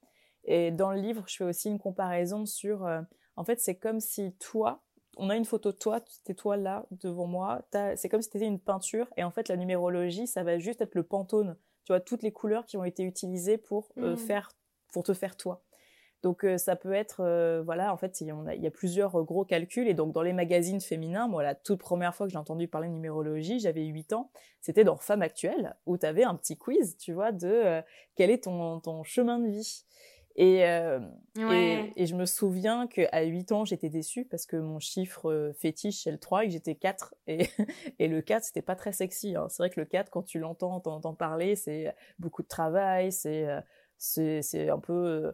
[0.50, 3.02] Et dans le livre, je fais aussi une comparaison sur, euh,
[3.36, 4.82] en fait, c'est comme si toi,
[5.18, 8.38] on a une photo de toi, es toi là devant moi, c'est comme si tu
[8.38, 11.92] étais une peinture, et en fait, la numérologie, ça va juste être le pantone, tu
[11.92, 14.16] vois, toutes les couleurs qui ont été utilisées pour euh, mmh.
[14.16, 14.50] faire,
[14.90, 15.62] pour te faire toi.
[16.22, 19.22] Donc euh, ça peut être, voilà, en fait, il y, a, il y, a, plusieurs
[19.22, 19.86] gros calculs.
[19.86, 22.88] Et donc dans les magazines féminins, moi, la toute première fois que j'ai entendu parler
[22.88, 24.30] de numérologie, j'avais 8 ans,
[24.62, 27.82] c'était dans Femme Actuelle, où tu avais un petit quiz, tu vois, de
[28.16, 29.84] quel est ton, ton chemin de vie.
[30.38, 31.00] Euh,
[31.36, 35.52] et, et, je me souviens qu'à 8 ans, j'étais déçue parce que mon chiffre euh,
[35.52, 37.14] fétiche, c'est le 3 et que j'étais 4.
[37.26, 37.48] Et,
[37.98, 39.34] et le 4, c'était pas très sexy.
[39.34, 39.48] Hein.
[39.48, 43.48] C'est vrai que le 4, quand tu l'entends, t'entends parler, c'est beaucoup de travail, c'est
[43.48, 43.60] euh,
[43.98, 45.32] c'est un peu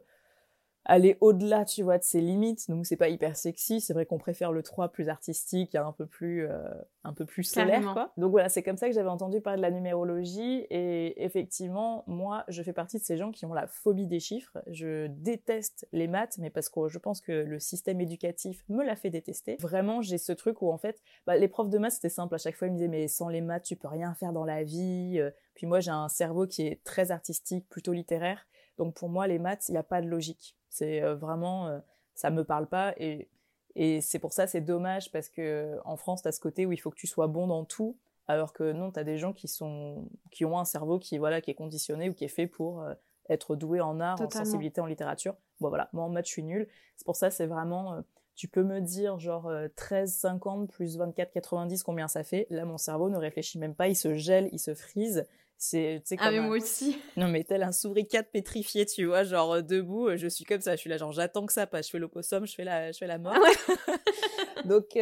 [0.84, 2.68] aller au-delà, tu vois, de ses limites.
[2.68, 3.80] Donc c'est pas hyper sexy.
[3.80, 6.62] C'est vrai qu'on préfère le 3 plus artistique, un peu plus, euh,
[7.04, 8.12] un peu plus solaire, quoi.
[8.16, 10.66] Donc voilà, c'est comme ça que j'avais entendu parler de la numérologie.
[10.70, 14.58] Et effectivement, moi, je fais partie de ces gens qui ont la phobie des chiffres.
[14.66, 18.96] Je déteste les maths, mais parce que je pense que le système éducatif me l'a
[18.96, 19.56] fait détester.
[19.60, 22.34] Vraiment, j'ai ce truc où en fait, bah, les profs de maths, c'était simple.
[22.34, 24.44] À chaque fois, ils me disaient, mais sans les maths, tu peux rien faire dans
[24.44, 25.20] la vie.
[25.54, 28.46] Puis moi, j'ai un cerveau qui est très artistique, plutôt littéraire.
[28.78, 30.56] Donc pour moi, les maths, il n'y a pas de logique.
[30.68, 31.78] C'est euh, vraiment, euh,
[32.14, 33.28] ça me parle pas et
[33.76, 36.70] et c'est pour ça c'est dommage parce que en France, tu as ce côté où
[36.70, 37.96] il faut que tu sois bon dans tout,
[38.28, 41.40] alors que non, tu as des gens qui sont qui ont un cerveau qui voilà
[41.40, 42.94] qui est conditionné ou qui est fait pour euh,
[43.28, 45.34] être doué en art, en sensibilité, en littérature.
[45.60, 46.68] Bon voilà, moi en maths je suis nulle.
[46.96, 48.02] C'est pour ça c'est vraiment
[48.36, 52.48] tu peux me dire genre 13,50 plus 24,90 combien ça fait?
[52.50, 55.24] Là, mon cerveau ne réfléchit même pas, il se gèle, il se frise.
[55.56, 56.98] C'est, tu sais, ah, mais moi aussi.
[57.16, 60.80] Non, mais tel un souricate pétrifié, tu vois, genre debout, je suis comme ça, je
[60.80, 63.06] suis là, genre j'attends que ça passe, je fais l'opossum, je fais la, je fais
[63.06, 63.34] la mort.
[64.64, 64.98] Donc,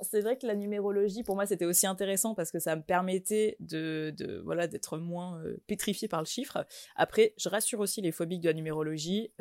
[0.00, 3.56] c'est vrai que la numérologie, pour moi, c'était aussi intéressant parce que ça me permettait
[3.60, 6.66] de, de voilà, d'être moins pétrifié par le chiffre.
[6.96, 9.32] Après, je rassure aussi les phobiques de la numérologie.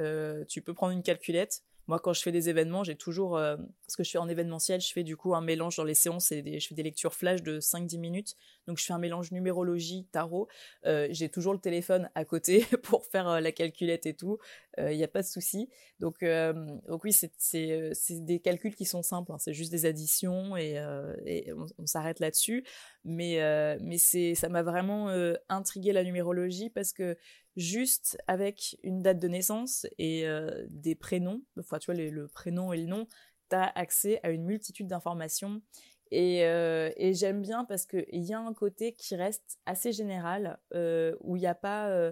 [0.47, 3.37] tu peux prendre une calculette, moi, quand je fais des événements, j'ai toujours.
[3.37, 5.93] Euh, ce que je fais en événementiel, je fais du coup un mélange dans les
[5.93, 8.35] séances et je fais des lectures flash de 5-10 minutes.
[8.67, 10.47] Donc, je fais un mélange numérologie, tarot.
[10.85, 14.37] Euh, j'ai toujours le téléphone à côté pour faire euh, la calculette et tout.
[14.77, 15.69] Il n'y a pas de souci.
[15.99, 19.31] Donc, donc oui, c'est des calculs qui sont simples.
[19.31, 19.37] Hein.
[19.37, 20.79] C'est juste des additions et,
[21.77, 22.63] on, s'arrête là-dessus.
[23.03, 23.39] Mais,
[23.81, 25.09] mais ça m'a vraiment
[25.49, 27.17] intrigué la numérologie parce que
[27.55, 32.73] juste avec une date de naissance et euh, des prénoms, enfin tu vois le prénom
[32.73, 33.07] et le nom,
[33.49, 35.61] tu as accès à une multitude d'informations.
[36.11, 40.59] Et, euh, et j'aime bien parce qu'il y a un côté qui reste assez général,
[40.73, 42.11] euh, où il n'y a pas...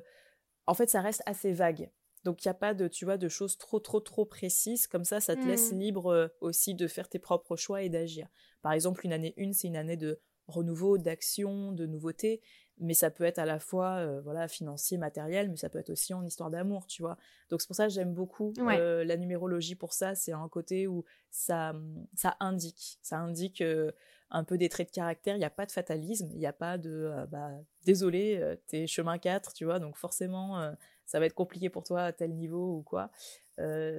[0.67, 1.89] en fait, ça reste assez vague.
[2.23, 4.87] Donc, il n'y a pas de, tu vois, de choses trop, trop, trop précises.
[4.87, 5.79] Comme ça, ça te laisse mmh.
[5.79, 8.27] libre aussi de faire tes propres choix et d'agir.
[8.61, 12.41] Par exemple, une année 1, c'est une année de renouveau, d'action, de nouveauté
[12.79, 15.89] mais ça peut être à la fois euh, voilà financier matériel mais ça peut être
[15.89, 17.17] aussi en histoire d'amour tu vois
[17.49, 20.87] donc c'est pour ça que j'aime beaucoup euh, la numérologie pour ça c'est un côté
[20.87, 21.75] où ça
[22.15, 23.91] ça indique ça indique euh,
[24.31, 26.53] un peu des traits de caractère il n'y a pas de fatalisme il n'y a
[26.53, 27.51] pas de bah
[27.85, 30.73] désolé t'es chemin 4 tu vois donc forcément
[31.05, 33.09] ça va être compliqué pour toi à tel niveau ou quoi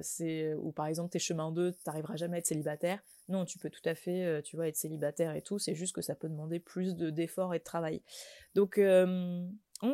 [0.01, 3.69] c'est ou par exemple t'es chemin 2 t'arriveras jamais à être célibataire non, tu peux
[3.69, 5.57] tout à fait, euh, tu vois, être célibataire et tout.
[5.57, 8.01] C'est juste que ça peut demander plus de d'efforts et de travail.
[8.55, 8.77] Donc,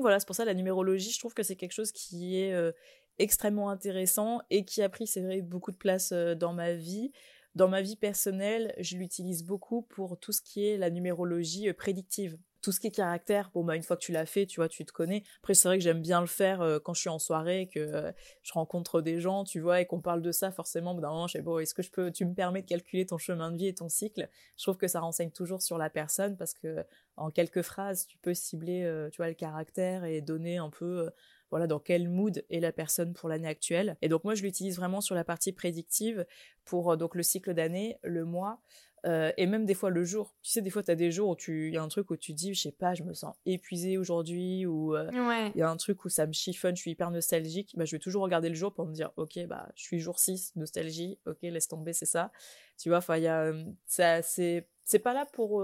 [0.02, 2.71] voilà, c'est pour ça la numérologie, je trouve que c'est quelque chose qui est euh,
[3.19, 7.12] extrêmement intéressant et qui a pris, c'est vrai, beaucoup de place euh, dans ma vie.
[7.58, 12.38] Dans ma vie personnelle, je l'utilise beaucoup pour tout ce qui est la numérologie prédictive
[12.62, 14.67] tout ce qui est caractère, bon bah une fois que tu l'as fait, tu vois,
[14.67, 15.24] tu te connais.
[15.41, 17.80] Après c'est vrai que j'aime bien le faire euh, quand je suis en soirée, que
[17.80, 20.93] euh, je rencontre des gens, tu vois, et qu'on parle de ça forcément.
[20.93, 23.58] D'un je bon, est-ce que je peux, tu me permets de calculer ton chemin de
[23.58, 24.30] vie et ton cycle?
[24.58, 26.84] Je trouve que ça renseigne toujours sur la personne parce que
[27.15, 31.10] en quelques phrases, tu peux cibler, euh, tu vois, le caractère et donner un peu
[31.50, 33.98] voilà dans quel mood est la personne pour l'année actuelle.
[34.02, 36.26] Et donc moi je l'utilise vraiment sur la partie prédictive
[36.66, 38.60] pour donc le cycle d'année, le mois,
[39.06, 40.36] euh, et même des fois le jour.
[40.42, 42.18] Tu sais, des fois, tu as des jours où il y a un truc où
[42.18, 45.10] tu dis, je sais pas, je me sens épuisée aujourd'hui, ou euh,
[45.56, 47.74] il y a un truc où ça me chiffonne, je suis hyper nostalgique.
[47.78, 50.20] Bah, je vais toujours regarder le jour pour me dire, ok, bah, je suis jour
[50.20, 52.32] 6, nostalgie, ok, laisse tomber, c'est ça.
[52.78, 53.44] Tu vois, enfin, il y a.
[53.44, 55.62] Euh, ça, c'est, c'est pas là pour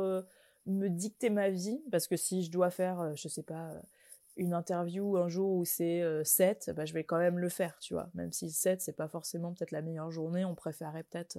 [0.65, 3.73] me dicter ma vie, parce que si je dois faire, je sais pas,
[4.35, 7.93] une interview un jour où c'est 7, bah, je vais quand même le faire, tu
[7.93, 8.09] vois.
[8.13, 11.37] Même si 7, c'est pas forcément peut-être la meilleure journée, on préférerait peut-être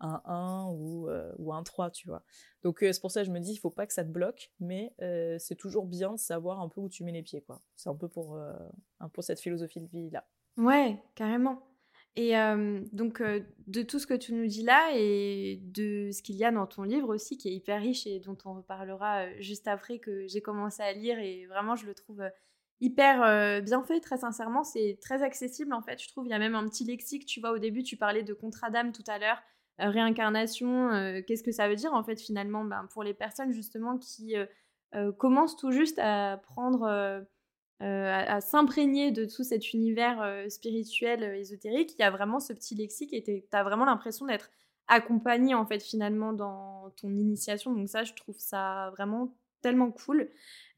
[0.00, 2.22] un 1 ou, euh, ou un 3, tu vois.
[2.62, 4.10] Donc euh, c'est pour ça que je me dis, il faut pas que ça te
[4.10, 7.42] bloque, mais euh, c'est toujours bien de savoir un peu où tu mets les pieds,
[7.42, 7.60] quoi.
[7.76, 10.26] C'est un peu pour, un peu cette philosophie de vie-là.
[10.56, 11.62] Ouais, carrément.
[12.16, 12.34] Et
[12.92, 16.50] donc, de tout ce que tu nous dis là et de ce qu'il y a
[16.50, 20.26] dans ton livre aussi, qui est hyper riche et dont on reparlera juste après que
[20.26, 22.22] j'ai commencé à lire, et vraiment, je le trouve
[22.80, 24.64] hyper bien fait, très sincèrement.
[24.64, 26.02] C'est très accessible, en fait.
[26.02, 27.26] Je trouve, il y a même un petit lexique.
[27.26, 29.40] Tu vois, au début, tu parlais de contrat d'âme tout à l'heure.
[29.78, 32.64] Réincarnation, qu'est-ce que ça veut dire en fait finalement?
[32.64, 34.34] Ben, pour les personnes justement qui
[35.16, 37.24] commencent tout juste à prendre,
[37.80, 43.12] à, s'imprégner de tout cet univers spirituel, ésotérique, il y a vraiment ce petit lexique
[43.12, 44.50] et tu as vraiment l'impression d'être
[44.86, 47.72] accompagné en fait finalement dans ton initiation.
[47.72, 50.28] Donc ça, je trouve ça vraiment tellement cool.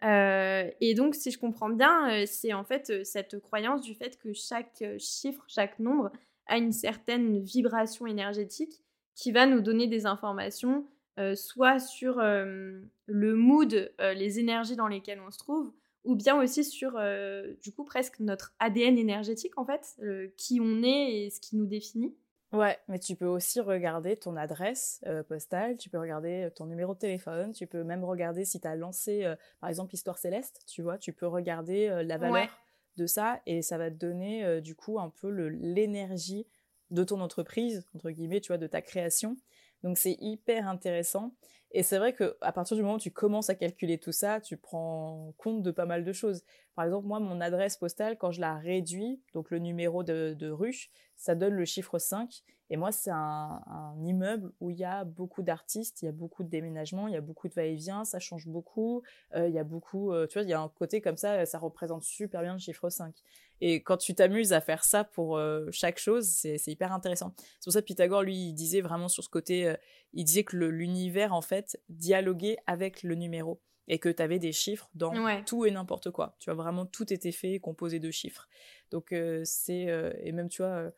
[0.02, 4.84] et donc, si je comprends bien, c'est en fait cette croyance du fait que chaque
[4.98, 6.12] chiffre, chaque nombre
[6.46, 8.82] a une certaine vibration énergétique
[9.14, 10.86] qui va nous donner des informations
[11.18, 15.70] euh, soit sur euh, le mood, euh, les énergies dans lesquelles on se trouve,
[16.04, 16.98] ou bien aussi sur,
[17.62, 19.96] du coup, presque notre ADN énergétique, en fait,
[20.36, 22.14] qui on est et ce qui nous définit.
[22.52, 26.98] Ouais, mais tu peux aussi regarder ton adresse postale, tu peux regarder ton numéro de
[26.98, 29.26] téléphone, tu peux même regarder si tu as lancé,
[29.60, 32.48] par exemple, Histoire Céleste, tu vois, tu peux regarder la valeur
[32.96, 36.46] de ça et ça va te donner, du coup, un peu l'énergie
[36.90, 39.38] de ton entreprise, entre guillemets, tu vois, de ta création.
[39.82, 41.32] Donc c'est hyper intéressant.
[41.74, 44.40] Et c'est vrai que à partir du moment où tu commences à calculer tout ça,
[44.40, 46.44] tu prends compte de pas mal de choses.
[46.74, 50.50] Par exemple, moi, mon adresse postale, quand je la réduis, donc le numéro de, de
[50.50, 52.42] ruche, ça donne le chiffre 5.
[52.72, 53.60] Et moi, c'est un,
[54.02, 57.18] immeuble où il y a beaucoup d'artistes, il y a beaucoup de déménagements, il y
[57.18, 59.02] a beaucoup de va-et-vient, ça change beaucoup.
[59.34, 61.44] Euh, il y a beaucoup, euh, tu vois, il y a un côté comme ça,
[61.44, 63.14] ça représente super bien le chiffre 5.
[63.64, 67.32] Et quand tu t'amuses à faire ça pour euh, chaque chose, c'est hyper intéressant.
[67.38, 69.72] C'est pour ça que Pythagore, lui, il disait vraiment sur ce côté,
[70.12, 74.50] il disait que l'univers, en fait, dialoguait avec le numéro et que tu avais des
[74.50, 75.12] chiffres dans
[75.44, 76.34] tout et n'importe quoi.
[76.40, 78.48] Tu vois, vraiment, tout était fait, composé de chiffres.
[78.90, 79.86] Donc, c'est.
[80.22, 80.92] et même, tu vois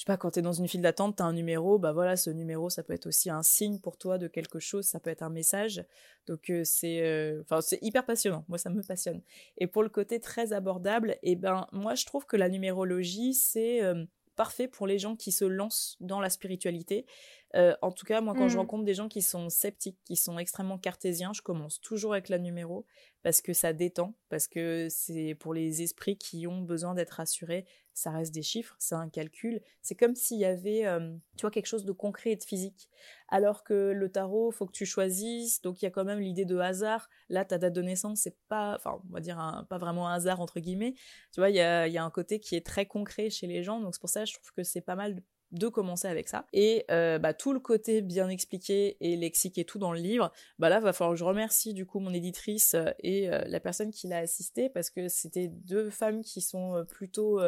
[0.00, 1.92] je sais pas, quand tu es dans une file d'attente, tu as un numéro, bah
[1.92, 4.98] voilà, ce numéro, ça peut être aussi un signe pour toi de quelque chose, ça
[4.98, 5.84] peut être un message.
[6.26, 8.46] Donc euh, c'est euh, c'est hyper passionnant.
[8.48, 9.20] Moi ça me passionne.
[9.58, 13.34] Et pour le côté très abordable, et eh ben moi je trouve que la numérologie
[13.34, 17.04] c'est euh, parfait pour les gens qui se lancent dans la spiritualité.
[17.52, 18.60] en tout cas, moi, quand je mmh.
[18.60, 22.38] rencontre des gens qui sont sceptiques, qui sont extrêmement cartésiens, je commence toujours avec la
[22.38, 22.86] numéro
[23.22, 27.66] parce que ça détend, parce que c'est pour les esprits qui ont besoin d'être rassurés,
[28.00, 29.60] ça reste des chiffres, c'est un calcul.
[29.82, 32.88] C'est comme s'il y avait, euh, tu vois, quelque chose de concret et de physique.
[33.28, 36.44] Alors que le tarot, faut que tu choisisses, donc il y a quand même l'idée
[36.44, 37.08] de hasard.
[37.28, 40.40] Là, ta date de naissance, c'est pas, enfin, on va dire pas vraiment un hasard
[40.40, 40.94] entre guillemets.
[41.32, 43.62] Tu vois, il y a, y a un côté qui est très concret chez les
[43.62, 45.22] gens, donc c'est pour ça je trouve que c'est pas mal
[45.52, 46.46] de commencer avec ça.
[46.52, 50.32] Et euh, bah, tout le côté bien expliqué et lexique et tout dans le livre,
[50.58, 53.60] bah là, va falloir que je remercie du coup mon éditrice euh, et euh, la
[53.60, 57.40] personne qui l'a assisté parce que c'était deux femmes qui sont plutôt,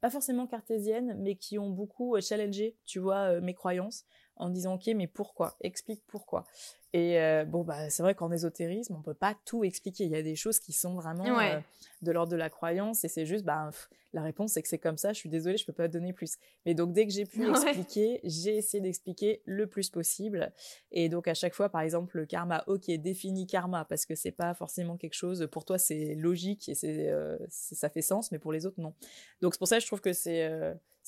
[0.00, 4.04] pas forcément cartésiennes, mais qui ont beaucoup challengé, tu vois, mes croyances
[4.38, 5.56] en disant ok mais pourquoi?
[5.60, 6.46] Explique pourquoi
[6.94, 10.04] et euh, bon, bah, c'est vrai qu'en ésotérisme, on peut pas tout expliquer.
[10.04, 11.60] Il y a des choses qui sont vraiment euh,
[12.00, 13.70] de l'ordre de la croyance et c'est juste, bah,
[14.14, 15.12] la réponse c'est que c'est comme ça.
[15.12, 16.38] Je suis désolée, je peux pas donner plus.
[16.64, 20.50] Mais donc dès que j'ai pu expliquer, j'ai essayé d'expliquer le plus possible.
[20.90, 24.32] Et donc à chaque fois, par exemple, le karma, ok, défini karma parce que c'est
[24.32, 25.46] pas forcément quelque chose.
[25.52, 28.94] Pour toi, c'est logique et c'est, euh, ça fait sens, mais pour les autres, non.
[29.42, 30.50] Donc c'est pour ça que je trouve que c'est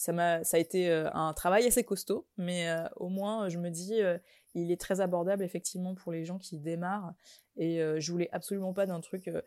[0.00, 4.02] ça m'a ça a été un travail assez costaud mais au moins je me dis
[4.54, 7.14] il est très abordable effectivement pour les gens qui démarrent.
[7.56, 9.42] Et euh, je voulais absolument pas d'un truc, euh,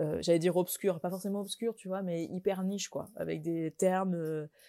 [0.00, 3.74] euh, j'allais dire obscur, pas forcément obscur, tu vois, mais hyper niche, quoi, avec des
[3.76, 4.14] termes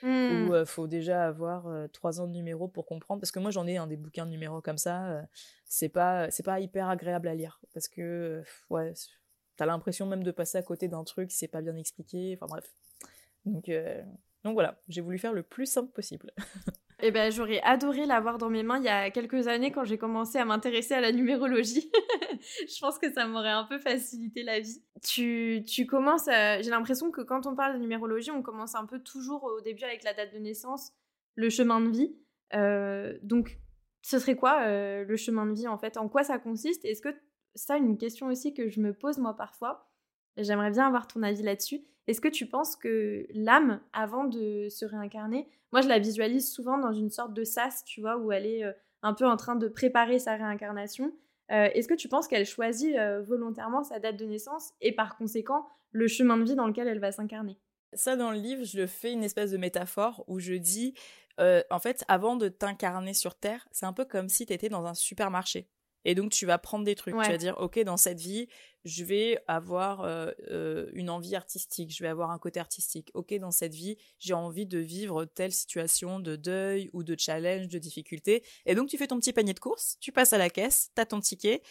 [0.03, 0.65] où il mmh.
[0.65, 3.21] faut déjà avoir trois ans de numéro pour comprendre.
[3.21, 5.23] Parce que moi, j'en ai un des bouquins de numéros comme ça.
[5.65, 8.93] c'est pas, c'est pas hyper agréable à lire parce que, ouais,
[9.55, 12.37] t'as l'impression même de passer à côté d'un truc, c'est pas bien expliqué.
[12.39, 12.73] Enfin bref.
[13.45, 13.71] Donc,
[14.43, 16.31] donc voilà, j'ai voulu faire le plus simple possible.
[17.01, 19.97] Eh ben, j'aurais adoré l'avoir dans mes mains il y a quelques années quand j'ai
[19.97, 21.89] commencé à m'intéresser à la numérologie.
[22.41, 24.83] je pense que ça m'aurait un peu facilité la vie.
[25.01, 28.99] Tu, tu commences, j'ai l'impression que quand on parle de numérologie, on commence un peu
[28.99, 30.91] toujours au début avec la date de naissance,
[31.35, 32.17] le chemin de vie.
[32.53, 33.59] Euh, donc,
[34.01, 35.97] ce serait quoi euh, le chemin de vie en fait?
[35.97, 36.85] En quoi ça consiste?
[36.85, 37.15] Est-ce que
[37.55, 39.88] ça, une question aussi que je me pose moi parfois,
[40.43, 41.81] j'aimerais bien avoir ton avis là-dessus.
[42.07, 46.79] Est-ce que tu penses que l'âme, avant de se réincarner, moi je la visualise souvent
[46.79, 48.71] dans une sorte de sas, tu vois, où elle est euh,
[49.03, 51.13] un peu en train de préparer sa réincarnation.
[51.51, 55.17] Euh, est-ce que tu penses qu'elle choisit euh, volontairement sa date de naissance et par
[55.17, 57.59] conséquent le chemin de vie dans lequel elle va s'incarner?
[57.93, 60.93] Ça, dans le livre, je fais une espèce de métaphore où je dis,
[61.39, 64.85] en fait, avant de t'incarner sur Terre, c'est un peu comme si tu étais dans
[64.85, 65.69] un supermarché.
[66.05, 67.13] Et donc, tu vas prendre des trucs.
[67.13, 68.47] Tu vas dire, OK, dans cette vie,
[68.85, 73.09] je vais avoir euh, euh, une envie artistique, je vais avoir un côté artistique.
[73.13, 77.67] OK, dans cette vie, j'ai envie de vivre telle situation de deuil ou de challenge,
[77.67, 78.43] de difficulté.
[78.65, 81.01] Et donc, tu fais ton petit panier de courses, tu passes à la caisse, tu
[81.01, 81.61] as ton ticket,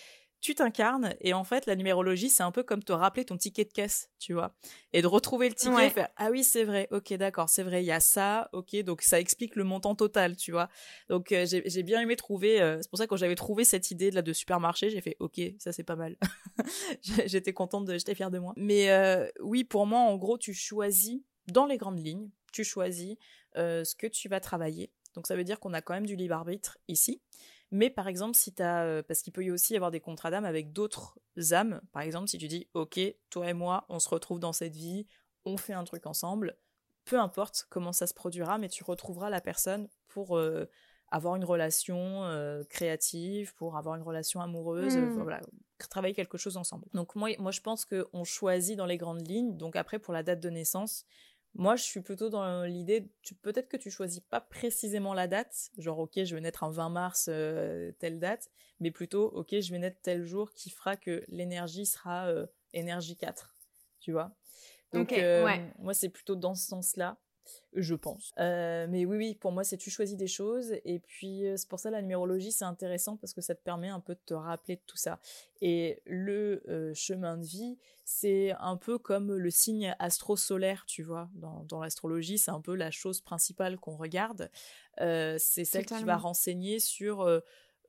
[0.40, 3.64] tu t'incarnes et en fait la numérologie c'est un peu comme te rappeler ton ticket
[3.64, 4.54] de caisse tu vois.
[4.92, 7.82] Et de retrouver le ticket et faire ah oui c'est vrai ok d'accord c'est vrai
[7.82, 10.68] il y a ça ok donc ça explique le montant total tu vois.
[11.08, 13.90] Donc euh, j'ai bien aimé trouver euh, c'est pour ça que quand j'avais trouvé cette
[13.90, 16.16] idée de là de supermarché j'ai fait ok ça c'est pas mal
[17.26, 18.52] j'étais contente de j'étais fière de moi.
[18.56, 23.16] Mais euh, oui pour moi en gros tu choisis dans les grandes lignes tu choisis
[23.56, 24.92] ce que tu vas travailler.
[25.14, 27.20] Donc ça veut dire qu'on a quand même du libre arbitre ici
[27.70, 28.84] mais par exemple, si tu as.
[28.84, 31.18] Euh, parce qu'il peut y aussi avoir des contrats d'âme avec d'autres
[31.52, 31.80] âmes.
[31.92, 32.98] Par exemple, si tu dis Ok,
[33.30, 35.06] toi et moi, on se retrouve dans cette vie,
[35.44, 36.56] on fait un truc ensemble,
[37.04, 40.66] peu importe comment ça se produira, mais tu retrouveras la personne pour euh,
[41.10, 45.22] avoir une relation euh, créative, pour avoir une relation amoureuse, mmh.
[45.22, 45.40] voilà,
[45.90, 46.86] travailler quelque chose ensemble.
[46.94, 49.56] Donc moi, moi je pense qu'on choisit dans les grandes lignes.
[49.56, 51.04] Donc après, pour la date de naissance,
[51.54, 53.10] moi, je suis plutôt dans l'idée,
[53.42, 56.88] peut-être que tu choisis pas précisément la date, genre ok, je vais naître un 20
[56.88, 61.24] mars, euh, telle date, mais plutôt ok, je vais naître tel jour qui fera que
[61.28, 63.56] l'énergie sera euh, énergie 4,
[64.00, 64.36] tu vois.
[64.92, 65.46] Donc euh,
[65.78, 67.18] moi, c'est plutôt dans ce sens-là.
[67.74, 68.32] Je pense.
[68.38, 70.72] Euh, mais oui, oui, pour moi, c'est tu choisis des choses.
[70.84, 73.88] Et puis, euh, c'est pour ça la numérologie, c'est intéressant parce que ça te permet
[73.88, 75.20] un peu de te rappeler de tout ça.
[75.60, 81.28] Et le euh, chemin de vie, c'est un peu comme le signe astro-solaire, tu vois.
[81.34, 84.50] Dans, dans l'astrologie, c'est un peu la chose principale qu'on regarde.
[84.98, 87.26] c'est celle qui va renseigner sur,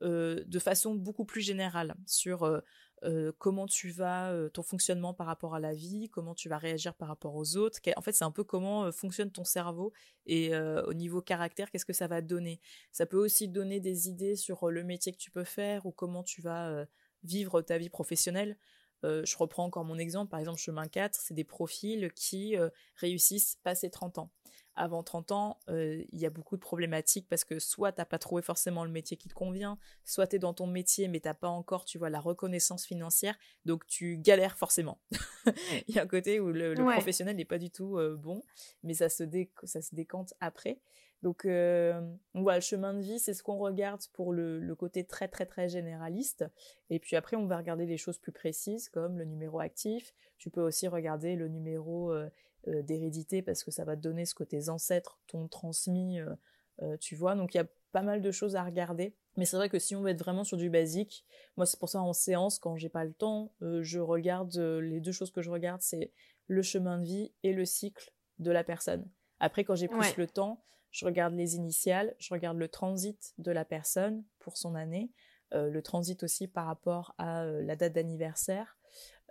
[0.02, 2.62] de façon beaucoup plus générale, sur
[3.02, 6.58] euh, comment tu vas, euh, ton fonctionnement par rapport à la vie, comment tu vas
[6.58, 7.78] réagir par rapport aux autres.
[7.96, 9.92] En fait, c'est un peu comment euh, fonctionne ton cerveau
[10.26, 12.60] et au niveau caractère, qu'est-ce que ça va donner.
[12.92, 16.22] Ça peut aussi donner des idées sur le métier que tu peux faire ou comment
[16.22, 16.86] tu vas
[17.24, 18.56] vivre ta vie professionnelle.
[19.02, 22.54] je reprends encore mon exemple, par exemple, chemin 4, c'est des profils qui
[22.94, 24.30] réussissent passer 30 ans
[24.76, 28.04] avant 30 ans, euh, il y a beaucoup de problématiques parce que soit tu n'as
[28.04, 31.20] pas trouvé forcément le métier qui te convient, soit tu es dans ton métier mais
[31.20, 35.00] tu n'as pas encore, tu vois, la reconnaissance financière, donc tu galères forcément.
[35.88, 38.42] il y a un côté où le, professionnel n'est pas du tout euh, bon,
[38.82, 39.24] mais ça se,
[39.64, 40.80] ça se décante après.
[41.22, 42.00] Donc, euh,
[42.34, 45.44] voilà, le chemin de vie, c'est ce qu'on regarde pour le, le, côté très très
[45.44, 46.46] très généraliste.
[46.88, 50.14] Et puis après, on va regarder les choses plus précises comme le numéro actif.
[50.38, 52.30] Tu peux aussi regarder le numéro euh,
[52.66, 56.34] d'hérédité parce que ça va te donner ce que tes ancêtres t'ont transmis, euh,
[56.82, 57.34] euh, tu vois.
[57.34, 59.14] Donc il y a pas mal de choses à regarder.
[59.36, 61.24] Mais c'est vrai que si on veut être vraiment sur du basique,
[61.56, 65.12] moi c'est pour ça en séance, quand j'ai pas le temps, je regarde, les deux
[65.12, 66.12] choses que je regarde, c'est
[66.46, 69.08] le chemin de vie et le cycle de la personne.
[69.38, 73.52] Après, quand j'ai plus le temps, je regarde les initiales, je regarde le transit de
[73.52, 75.12] la personne pour son année,
[75.52, 78.79] le transit aussi par rapport à la date d'anniversaire,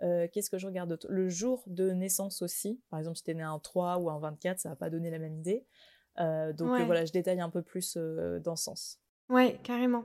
[0.02, 1.06] euh, qu'est-ce que je regarde d'autre?
[1.10, 2.80] Le jour de naissance aussi.
[2.90, 5.10] Par exemple, si tu es né un 3 ou un 24, ça va pas donner
[5.10, 5.64] la même idée.
[6.18, 8.98] Euh, donc euh, voilà, je détaille un peu plus dans ce sens.
[9.28, 10.04] Ouais, carrément.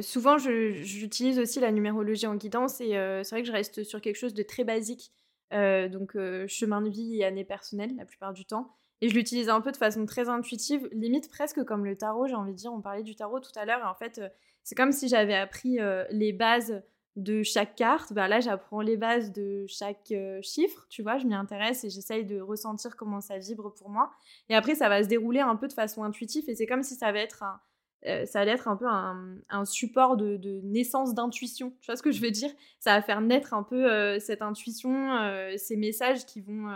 [0.00, 4.16] souvent, j'utilise aussi la numérologie en guidance et c'est vrai que je reste sur quelque
[4.16, 5.12] chose de très basique.
[5.50, 6.16] donc,
[6.46, 8.76] chemin de vie et année personnelle la plupart du temps.
[9.02, 12.34] Et je l'utilise un peu de façon très intuitive, limite presque comme le tarot, j'ai
[12.34, 12.72] envie de dire.
[12.72, 13.80] On parlait du tarot tout à l'heure.
[13.80, 14.22] Et en fait,
[14.62, 15.78] c'est comme si j'avais appris
[16.10, 16.82] les bases
[17.16, 21.26] de chaque carte, bah là j'apprends les bases de chaque euh, chiffre, tu vois, je
[21.26, 24.12] m'y intéresse et j'essaye de ressentir comment ça vibre pour moi.
[24.50, 26.94] Et après ça va se dérouler un peu de façon intuitive et c'est comme si
[26.94, 27.58] ça va être un,
[28.06, 31.72] euh, ça allait être un peu un, support de, naissance d'intuition.
[31.80, 32.50] Tu vois ce que je veux dire?
[32.80, 35.16] Ça va faire naître un peu euh, cette intuition,
[35.56, 36.68] ces messages qui vont,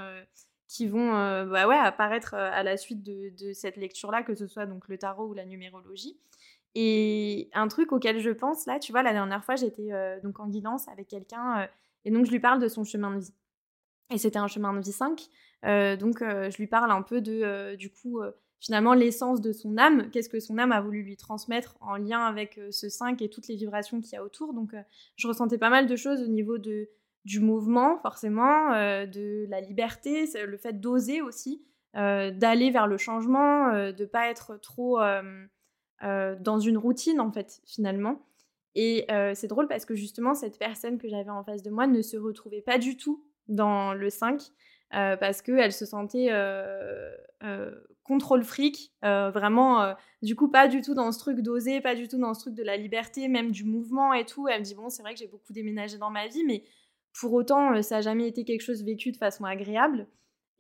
[0.69, 1.11] qui vont
[1.45, 4.97] bah ouais, apparaître à la suite de, de cette lecture-là, que ce soit donc le
[4.97, 6.19] tarot ou la numérologie.
[6.75, 10.39] Et un truc auquel je pense là, tu vois, la dernière fois, j'étais euh, donc
[10.39, 11.67] en guidance avec quelqu'un euh,
[12.05, 13.35] et donc je lui parle de son chemin de vie.
[14.13, 15.29] Et c'était un chemin de vie 5.
[15.67, 18.21] Euh, donc je lui parle un peu de, du coup,
[18.59, 20.11] finalement, l'essence de son âme.
[20.11, 23.47] Qu'est-ce que son âme a voulu lui transmettre en lien avec ce 5 et toutes
[23.47, 24.55] les vibrations qu'il y a autour.
[24.55, 24.75] Donc
[25.17, 26.89] je ressentais pas mal de choses au niveau de,
[27.25, 31.63] du mouvement, forcément, de la liberté, le fait d'oser aussi,
[31.95, 34.99] d'aller vers le changement, de pas être trop
[36.03, 38.21] dans une routine en fait finalement.
[38.75, 41.87] Et euh, c'est drôle parce que justement cette personne que j'avais en face de moi
[41.87, 44.41] ne se retrouvait pas du tout dans le 5
[44.95, 46.31] euh, parce qu'elle se sentait
[48.05, 52.19] contrôle fric, vraiment du coup pas du tout dans ce truc d'oser, pas du tout
[52.19, 54.49] dans ce truc de la liberté, même du mouvement et tout.
[54.49, 56.65] Elle me dit bon c'est vrai que j'ai beaucoup déménagé dans ma vie mais
[57.19, 60.07] pour autant ça n'a jamais été quelque chose vécu de façon agréable.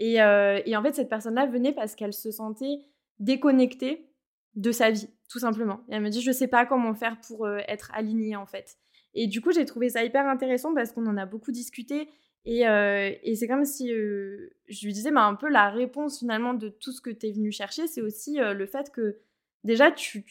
[0.00, 2.80] Et, et en fait cette personne-là venait parce qu'elle se sentait
[3.20, 4.09] déconnectée
[4.54, 5.80] de sa vie, tout simplement.
[5.88, 8.76] Et elle me dit, je sais pas comment faire pour euh, être alignée, en fait.
[9.14, 12.08] Et du coup, j'ai trouvé ça hyper intéressant parce qu'on en a beaucoup discuté.
[12.44, 16.54] Et, euh, c'est comme si euh, je lui disais, bah, un peu la réponse finalement
[16.54, 19.18] de tout ce que tu es venu chercher, c'est aussi le fait que
[19.64, 20.24] déjà, tu,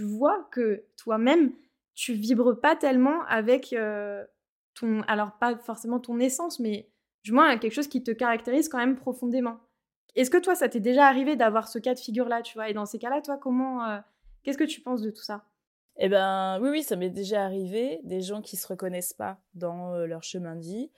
[0.00, 1.52] vois que toi-même,
[1.94, 3.74] tu vibres pas tellement avec
[4.74, 5.02] ton.
[5.02, 6.88] Alors, pas forcément ton essence, mais
[7.24, 9.60] du moins quelque chose qui te caractérise quand même profondément.
[10.16, 12.68] Est-ce que toi, ça t'est déjà arrivé d'avoir ce cas de figure-là, tu vois?
[12.68, 13.98] Et dans ces cas-là, toi, comment, euh,
[14.42, 15.44] qu'est-ce que tu penses de tout ça?
[15.96, 18.00] Eh ben, oui, oui, ça m'est déjà arrivé.
[18.04, 20.90] Des gens qui se reconnaissent pas dans euh, leur chemin de vie.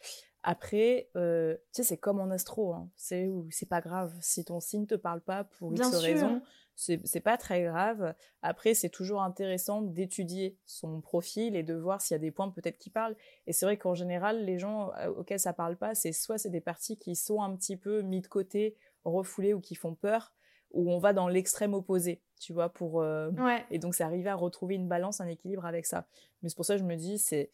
[0.45, 2.89] Après, euh, tu sais, c'est comme en astro, hein.
[2.97, 4.13] c'est c'est pas grave.
[4.21, 6.43] Si ton signe te parle pas pour X raison,
[6.75, 8.13] c'est pas très grave.
[8.43, 12.51] Après, c'est toujours intéressant d'étudier son profil et de voir s'il y a des points
[12.51, 13.15] peut-être qui parlent.
[13.47, 16.61] Et c'est vrai qu'en général, les gens auxquels ça parle pas, c'est soit c'est des
[16.61, 20.33] parties qui sont un petit peu mis de côté refoulés ou qui font peur,
[20.71, 23.03] où on va dans l'extrême opposé, tu vois, pour...
[23.03, 23.31] Euh,
[23.71, 26.07] et donc, c'est arriver à retrouver une balance, un équilibre avec ça.
[26.43, 27.51] Mais c'est pour ça que je me dis, c'est...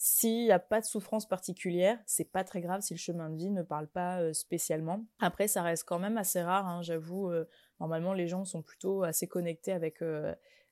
[0.00, 3.36] S'il n'y a pas de souffrance particulière, c'est pas très grave si le chemin de
[3.36, 5.04] vie ne parle pas euh, spécialement.
[5.18, 7.30] Après, ça reste quand même assez rare, hein, j'avoue.
[7.32, 7.48] Euh,
[7.80, 10.00] normalement, les gens sont plutôt assez connectés avec,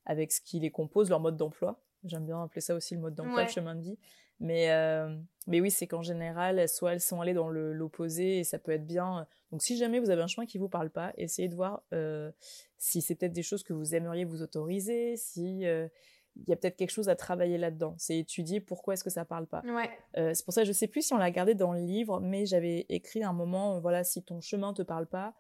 [0.05, 1.83] avec ce qui les compose, leur mode d'emploi.
[2.05, 3.99] J'aime bien appeler ça aussi le mode d'emploi, le chemin de vie.
[4.41, 5.16] Mais, euh,
[5.47, 8.87] mais oui, c'est qu'en général, soit elles sont allées dans l'opposé et ça peut être
[8.87, 9.26] bien.
[9.51, 12.30] Donc si jamais vous avez un chemin qui vous parle pas, essayez de voir euh,
[12.78, 15.89] si c'est peut-être des choses que vous aimeriez vous autoriser, si euh,
[16.37, 17.95] il y a peut-être quelque chose à travailler là-dedans.
[17.97, 19.62] C'est étudier pourquoi est-ce que ça parle pas.
[19.64, 20.34] Ouais.
[20.34, 22.84] c'est pour ça, je sais plus si on l'a gardé dans le livre, mais j'avais
[22.91, 25.34] écrit un moment, voilà, si ton chemin te parle pas,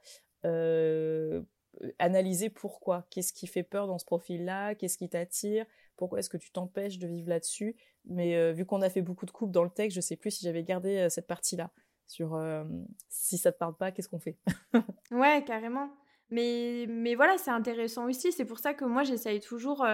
[1.98, 3.06] analyser pourquoi.
[3.10, 4.74] Qu'est-ce qui fait peur dans ce profil-là?
[4.74, 5.66] Qu'est-ce qui t'attire?
[5.96, 9.26] Pourquoi est-ce que tu t'empêches de vivre là-dessus Mais euh, vu qu'on a fait beaucoup
[9.26, 11.70] de coupes dans le texte, je sais plus si j'avais gardé euh, cette partie-là.
[12.06, 12.64] Sur euh,
[13.08, 14.38] si ça te parle pas, qu'est-ce qu'on fait?
[15.10, 15.90] Ouais, carrément.
[16.30, 18.32] Mais, mais voilà, c'est intéressant aussi.
[18.32, 19.84] C'est pour ça que moi, j'essaye toujours.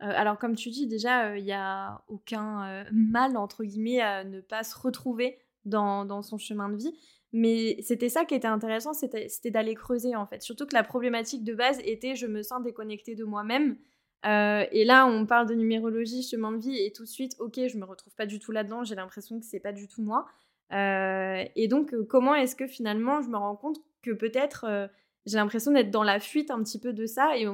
[0.00, 4.64] alors, comme tu dis, déjà, il n'y a aucun mal, entre guillemets, à ne pas
[4.64, 6.92] se retrouver dans, dans son chemin de vie.
[7.32, 10.42] Mais c'était ça qui était intéressant, c'était d'aller creuser en fait.
[10.42, 13.76] Surtout que la problématique de base était je me sens déconnectée de moi-même.
[14.24, 17.60] Euh, et là, on parle de numérologie, chemin de vie, et tout de suite, ok,
[17.68, 20.26] je me retrouve pas du tout là-dedans, j'ai l'impression que c'est pas du tout moi.
[20.72, 24.90] Euh, et donc, euh, comment est-ce que finalement je me rends compte que peut-être
[25.26, 27.46] j'ai l'impression d'être dans la fuite un petit peu de ça, et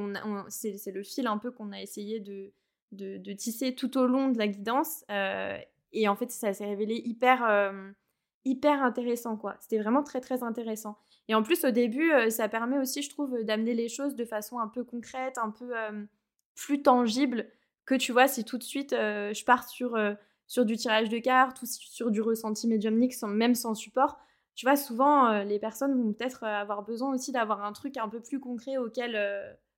[0.48, 2.52] c'est le fil un peu qu'on a essayé de,
[2.92, 5.04] de, tisser tout au long de la guidance.
[5.08, 7.72] et en fait, ça s'est révélé hyper
[8.44, 9.56] hyper intéressant, quoi.
[9.60, 10.98] C'était vraiment très, très intéressant.
[11.28, 14.58] Et en plus, au début, ça permet aussi, je trouve, d'amener les choses de façon
[14.58, 15.72] un peu concrète, un peu
[16.54, 17.48] plus tangible
[17.84, 19.98] que, tu vois, si tout de suite, euh, je pars sur,
[20.46, 24.18] sur du tirage de cartes ou sur du ressenti médiumnique, sans, même sans support.
[24.54, 28.20] Tu vois, souvent, les personnes vont peut-être avoir besoin aussi d'avoir un truc un peu
[28.20, 29.16] plus concret auquel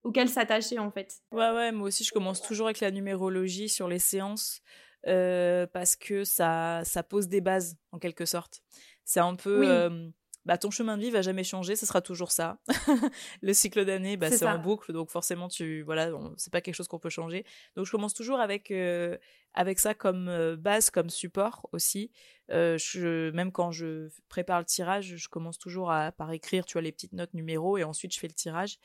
[0.02, 1.22] auquel s'attacher en fait.
[1.32, 4.60] Ouais ouais, moi aussi je commence toujours avec la numérologie sur les séances
[5.06, 8.62] euh, parce que ça, ça pose des bases en quelque sorte.
[9.04, 10.08] C'est un peu, euh,
[10.44, 12.58] bah, ton chemin de vie va jamais changer, ce sera toujours ça.
[13.42, 16.88] le cycle d'année, bah, c'est en boucle, donc forcément tu, voilà, c'est pas quelque chose
[16.88, 17.44] qu'on peut changer.
[17.76, 19.16] Donc je commence toujours avec euh,
[19.54, 22.10] avec ça comme base, comme support aussi.
[22.48, 26.82] je, même quand je prépare le tirage, je commence toujours à, par écrire, tu vois,
[26.82, 28.78] les petites notes numéros et ensuite je fais le tirage.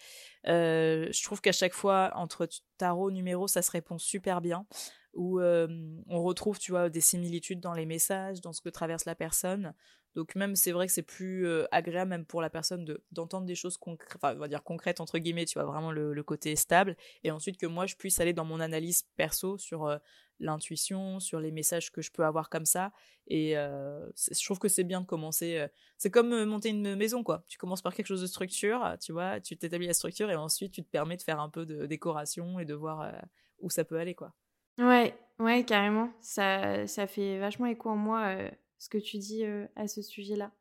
[0.45, 2.47] je trouve qu'à chaque fois, entre
[2.78, 4.65] tarot, numéro, ça se répond super bien
[5.13, 9.15] où on retrouve, tu vois, des similitudes dans les messages, dans ce que traverse la
[9.15, 9.74] personne.
[10.15, 13.55] Donc même, c'est vrai que c'est plus agréable même pour la personne de d'entendre des
[13.55, 17.32] choses concrètes, on va dire concrètes entre guillemets, tu vois, vraiment le, côté stable, et
[17.32, 19.99] ensuite que moi, je puisse aller dans mon analyse perso sur
[20.39, 22.91] l'intuition, sur les messages que je peux avoir comme ça.
[23.27, 25.67] Et je trouve que c'est bien de commencer.
[25.97, 27.43] c'est comme monter une maison, quoi.
[27.47, 30.71] Tu commences par quelque chose de structure, tu vois, tu t'établis la structure, et ensuite
[30.71, 33.11] tu te permets de faire un peu de décoration et de voir
[33.59, 34.33] où ça peut aller, quoi.
[34.79, 36.09] Ouais, ouais, carrément.
[36.21, 40.01] Ça, ça fait vachement écho en moi euh, ce que tu dis euh, à ce
[40.01, 40.51] sujet-là.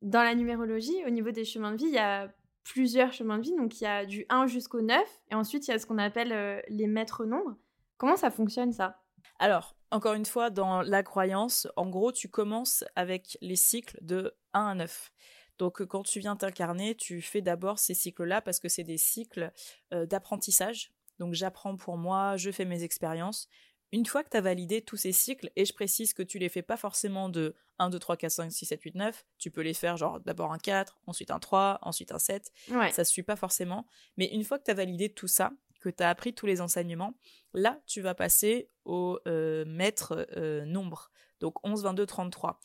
[0.00, 2.32] Dans la numérologie, au niveau des chemins de vie, il y a
[2.64, 3.56] plusieurs chemins de vie.
[3.56, 4.98] Donc, il y a du 1 jusqu'au 9.
[5.30, 7.54] Et ensuite, il y a ce qu'on appelle euh, les maîtres nombres.
[7.98, 8.99] Comment ça fonctionne, ça?
[9.38, 14.34] Alors, encore une fois, dans la croyance, en gros, tu commences avec les cycles de
[14.52, 15.12] 1 à 9.
[15.58, 19.52] Donc, quand tu viens t'incarner, tu fais d'abord ces cycles-là parce que c'est des cycles
[19.90, 20.90] d'apprentissage
[21.20, 23.48] donc j'apprends pour moi, je fais mes expériences.
[23.92, 26.48] Une fois que tu as validé tous ces cycles, et je précise que tu les
[26.48, 29.60] fais pas forcément de 1, 2, 3, 4, 5, 6, 7, 8, 9, tu peux
[29.60, 32.90] les faire genre d'abord un 4, ensuite un 3, ensuite un 7, ouais.
[32.92, 33.86] ça suit pas forcément.
[34.16, 35.50] Mais une fois que tu as validé tout ça,
[35.80, 37.14] que tu as appris tous les enseignements,
[37.54, 41.10] là tu vas passer au euh, maître euh, nombre,
[41.40, 42.60] donc 11, 22, 33.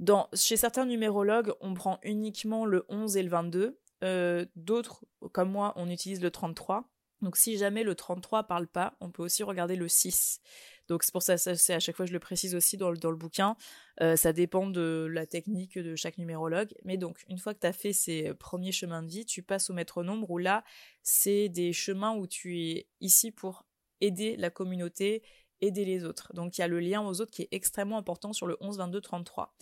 [0.00, 5.50] Dans, chez certains numérologues, on prend uniquement le 11 et le 22, euh, d'autres, comme
[5.50, 6.90] moi, on utilise le 33.
[7.22, 10.40] Donc si jamais le 33 parle pas, on peut aussi regarder le 6.
[10.88, 13.10] Donc c'est pour ça, c'est à chaque fois je le précise aussi dans le, dans
[13.10, 13.56] le bouquin,
[14.00, 16.74] euh, ça dépend de la technique de chaque numérologue.
[16.84, 19.70] Mais donc une fois que tu as fait ces premiers chemins de vie, tu passes
[19.70, 20.64] au maître nombre où là,
[21.02, 23.64] c'est des chemins où tu es ici pour
[24.00, 25.22] aider la communauté,
[25.60, 26.32] aider les autres.
[26.34, 28.78] Donc il y a le lien aux autres qui est extrêmement important sur le 11,
[28.78, 29.54] 22, 33.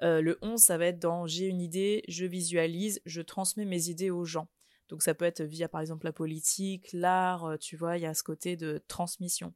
[0.00, 4.10] le 11, ça va être dans j'ai une idée, je visualise, je transmets mes idées
[4.10, 4.48] aux gens.
[4.92, 8.06] Donc ça peut être via par exemple la politique, l'art, euh, tu vois, il y
[8.06, 9.54] a ce côté de transmission.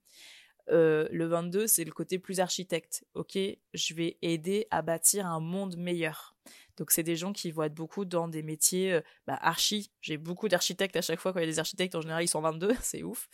[0.71, 3.05] Euh, le 22, c'est le côté plus architecte.
[3.15, 3.39] Ok,
[3.75, 6.37] je vais aider à bâtir un monde meilleur.
[6.77, 9.91] Donc c'est des gens qui vont être beaucoup dans des métiers euh, bah, archi.
[10.01, 12.29] J'ai beaucoup d'architectes à chaque fois quand il y a des architectes en général ils
[12.29, 13.29] sont 22, c'est ouf.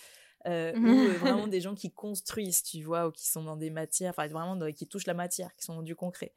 [0.47, 0.51] ou
[1.21, 4.59] vraiment des gens qui construisent, tu vois, ou qui sont dans des matières, enfin vraiment
[4.73, 6.35] qui touchent la matière, qui sont dans du concret.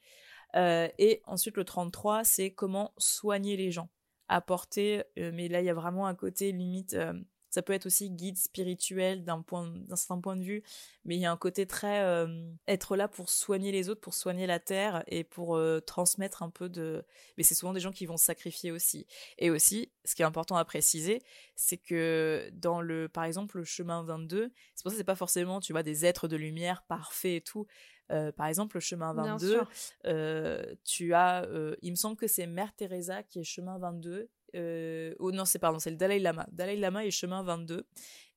[0.55, 3.89] et ensuite le 33, c'est comment soigner les gens
[4.27, 7.13] apporter, euh, mais là il y a vraiment un côté limite, euh,
[7.55, 10.61] ça peut être aussi guide spirituel d'un point d'un certain point de vue
[11.05, 14.13] mais il y a un côté très euh, être là pour soigner les autres pour
[14.13, 17.05] soigner la terre et pour euh, transmettre un peu de
[17.37, 19.07] mais c'est souvent des gens qui vont se sacrifier aussi.
[19.37, 21.21] Et aussi ce qui est important à préciser
[21.55, 25.15] c'est que dans le par exemple le chemin 22 c'est pour ça que c'est pas
[25.15, 27.67] forcément tu vois des êtres de lumière parfaits et tout.
[28.11, 29.61] Euh, par exemple, le chemin 22,
[30.83, 31.47] tu as,
[31.81, 35.59] il me semble que c'est Mère Teresa qui est chemin 22 euh, oh non, c'est
[35.59, 36.47] pardon, c'est le Dalai Lama.
[36.51, 37.87] Dalai Lama est chemin 22.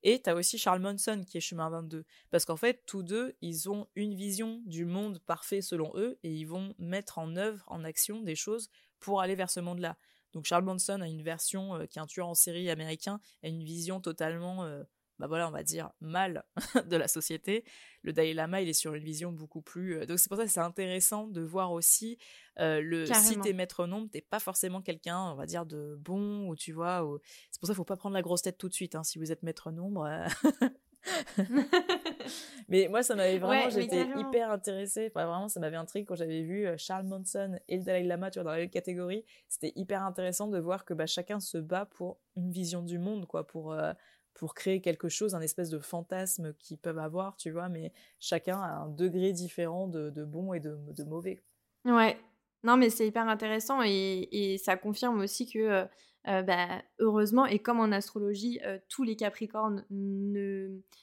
[0.03, 2.05] Et tu as aussi Charles Manson qui est chemin 22.
[2.31, 6.31] Parce qu'en fait, tous deux, ils ont une vision du monde parfait selon eux et
[6.31, 9.97] ils vont mettre en œuvre, en action des choses pour aller vers ce monde-là.
[10.33, 13.47] Donc Charles Manson a une version euh, qui est un tueur en série américain, a
[13.47, 14.83] une vision totalement euh,
[15.19, 16.43] bah voilà, on va dire, mal
[16.89, 17.65] de la société.
[18.03, 19.97] Le Dalai Lama, il est sur une vision beaucoup plus.
[19.97, 22.17] Euh, donc c'est pour ça que c'est intéressant de voir aussi
[22.59, 26.47] euh, le si t'es maître nombre, t'es pas forcément quelqu'un, on va dire, de bon
[26.47, 27.05] ou tu vois.
[27.51, 28.95] C'est pour ça qu'il faut pas prendre la grosse tête tout de suite.
[28.95, 30.05] Hein, si vous êtes maître nombre.
[30.05, 30.25] Euh.
[32.67, 35.09] mais moi, ça m'avait vraiment, j'étais hyper intéressée.
[35.09, 38.43] vraiment, ça m'avait intrigué quand j'avais vu Charles Manson et le Dalai Lama, tu vois,
[38.43, 39.25] dans la même catégorie.
[39.47, 43.25] C'était hyper intéressant de voir que bah, chacun se bat pour une vision du monde,
[43.27, 43.73] quoi, pour
[44.39, 48.57] pour créer quelque chose, un espèce de fantasme qu'ils peuvent avoir, tu vois, mais chacun
[48.61, 51.43] a un degré différent de, bon et de, mauvais.
[51.83, 52.17] Ouais,
[52.63, 55.85] non, mais c'est hyper intéressant et, ça confirme aussi que, euh,
[56.29, 59.85] euh, bah, heureusement, et comme en astrologie, euh, tous les Capricornes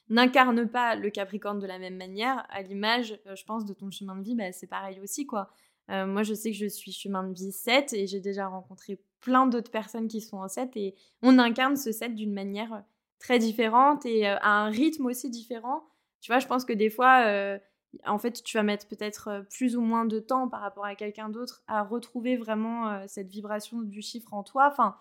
[0.09, 4.17] n'incarnent pas le Capricorne de la même manière, à l'image, je pense, de ton chemin
[4.17, 5.51] de vie, bah, c'est pareil aussi, quoi.
[5.89, 9.47] moi, je sais que je suis chemin de vie 7 et j'ai déjà rencontré plein
[9.47, 12.83] d'autres personnes qui sont en 7 et on incarne ce 7 d'une manière
[13.19, 15.85] très différentes et euh, à un rythme aussi différent.
[16.21, 17.59] Tu vois, je pense que des fois, euh,
[18.05, 20.95] en fait, tu vas mettre peut-être euh, plus ou moins de temps par rapport à
[20.95, 24.69] quelqu'un d'autre à retrouver vraiment cette vibration du chiffre en toi.
[24.71, 24.97] Enfin,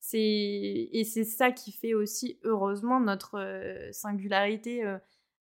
[0.00, 0.18] c'est
[0.92, 4.82] et c'est ça qui fait aussi heureusement notre singularité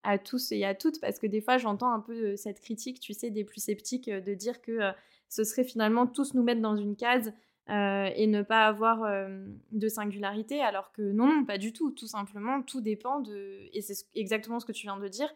[0.03, 3.13] à tous et à toutes parce que des fois j'entends un peu cette critique, tu
[3.13, 4.91] sais, des plus sceptiques de dire que
[5.29, 7.31] ce serait finalement tous nous mettre dans une case
[7.69, 11.91] euh, et ne pas avoir euh, de singularité, alors que non, pas du tout.
[11.91, 15.31] Tout simplement, tout dépend de, et c'est exactement ce que tu viens de dire,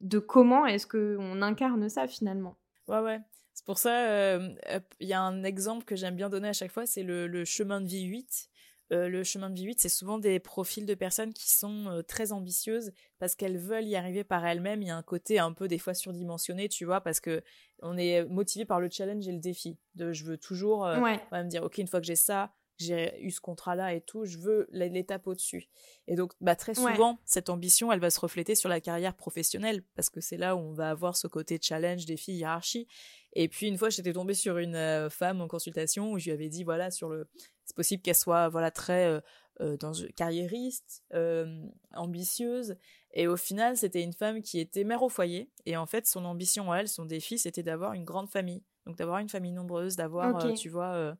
[0.00, 2.56] de comment est-ce qu'on incarne ça finalement.
[2.86, 3.20] Ouais, ouais.
[3.54, 4.54] C'est pour ça, euh,
[5.00, 7.80] il y a un exemple que j'aime bien donner à chaque fois, c'est le, chemin
[7.80, 8.48] de vie 8.
[8.92, 12.30] Euh, le chemin de vie 8, c'est souvent des profils de personnes qui sont très
[12.30, 14.82] ambitieuses parce qu'elles veulent y arriver par elles-mêmes.
[14.82, 17.42] Il y a un côté un peu des fois surdimensionné, tu vois, parce que
[17.82, 19.78] on est motivé par le challenge et le défi.
[19.94, 23.30] De je veux toujours euh, me dire, ok, une fois que j'ai ça, j'ai eu
[23.30, 25.68] ce contrat-là et tout, je veux l'étape au-dessus.
[26.08, 29.82] Et donc, bah, très souvent, cette ambition, elle va se refléter sur la carrière professionnelle,
[29.94, 32.88] parce que c'est là où on va avoir ce côté challenge, défi, hiérarchie.
[33.34, 36.48] Et puis, une fois, j'étais tombée sur une femme en consultation où je lui avais
[36.48, 37.28] dit, voilà, sur le
[37.64, 39.20] c'est possible qu'elle soit voilà très euh,
[39.60, 42.76] euh, dans, carriériste, euh, ambitieuse.
[43.12, 45.50] Et au final, c'était une femme qui était mère au foyer.
[45.66, 48.62] Et en fait, son ambition à elle, son défi, c'était d'avoir une grande famille.
[48.86, 51.14] Donc d'avoir une famille nombreuse, d'avoir, tu vois,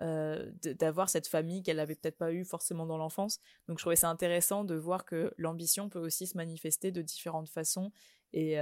[0.00, 3.38] d'avoir cette famille qu'elle n'avait peut-être pas eu forcément dans l'enfance.
[3.68, 7.50] Donc je trouvais ça intéressant de voir que l'ambition peut aussi se manifester de différentes
[7.50, 7.92] façons.
[8.32, 8.54] Et,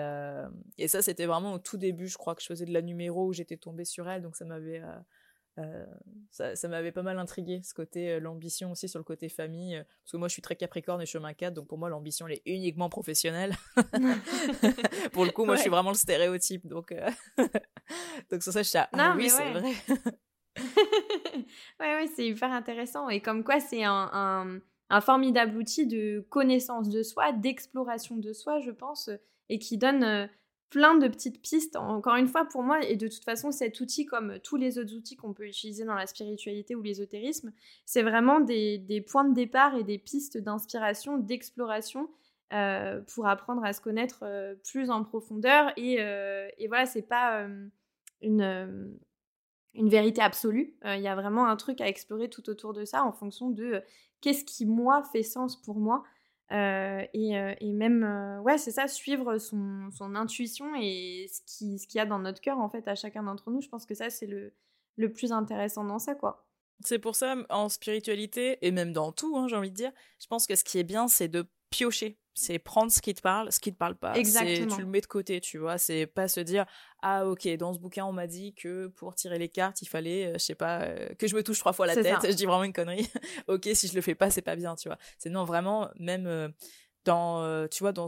[0.77, 3.27] et ça, c'était vraiment au tout début, je crois que je faisais de la numéro
[3.27, 4.21] où j'étais tombée sur elle.
[4.21, 4.83] Donc ça m'avait
[5.59, 5.85] euh,
[6.31, 9.77] ça, ça m'avait pas mal intrigué ce côté euh, l'ambition aussi sur le côté famille
[9.77, 12.27] euh, parce que moi je suis très capricorne et chemin 4 donc pour moi l'ambition
[12.27, 13.55] elle est uniquement professionnelle.
[15.13, 16.95] Pour le coup moi je suis vraiment le stéréotype donc
[18.31, 19.73] donc sur ça je suis ah, oui c'est vrai.
[21.81, 23.09] Ouais ouais c'est hyper intéressant.
[23.11, 28.33] Et comme quoi c'est un, un, un, formidable outil de connaissance de soi d'exploration de
[28.33, 29.11] soi je pense
[29.51, 30.31] et qui donne
[30.73, 34.07] plein de petites pistes, encore une fois, pour moi, et de toute façon, cet outil,
[34.07, 37.53] comme tous les autres outils qu'on peut utiliser dans la spiritualité ou l'ésotérisme,
[37.85, 42.09] c'est vraiment des, points de départ et des pistes d'inspiration, d'exploration
[42.55, 45.73] euh, pour apprendre à se connaître euh, plus en profondeur.
[45.77, 47.47] Et, euh, et voilà, c'est pas
[48.23, 48.97] une,
[49.75, 50.75] une vérité absolue.
[50.87, 53.83] Il y a vraiment un truc à explorer tout autour de ça en fonction de
[54.23, 56.03] qu'est-ce qui, moi, fait sens pour moi.
[56.53, 61.79] Euh, euh, et, même, euh, ouais, c'est ça, suivre son, son, intuition et ce qu'il
[61.79, 63.63] ce y a dans notre cœur, en fait, à chacun d'entre nous.
[63.63, 64.53] Je pense que ça, c'est le,
[64.97, 66.47] le plus intéressant dans ça, quoi.
[66.85, 70.27] C'est pour ça, en spiritualité, et même dans tout, hein, j'ai envie de dire, je
[70.27, 73.53] pense que ce qui est bien, c'est de piocher c'est prendre ce qui te parle,
[73.53, 74.15] ce qui te parle pas.
[74.15, 74.75] Exactement.
[74.75, 75.79] Tu le mets de côté, tu vois.
[75.79, 76.65] C'est pas se dire
[77.03, 80.27] ah ok dans ce bouquin on m'a dit que pour tirer les cartes il fallait
[80.27, 82.05] euh, je sais pas euh, que je me touche trois fois la tête.
[82.25, 83.09] Je dis vraiment une connerie.
[83.49, 84.99] ok si je le fais pas c'est pas bien, tu vois.
[85.19, 86.49] C'est non vraiment même euh,
[87.05, 88.07] dans tu vois dans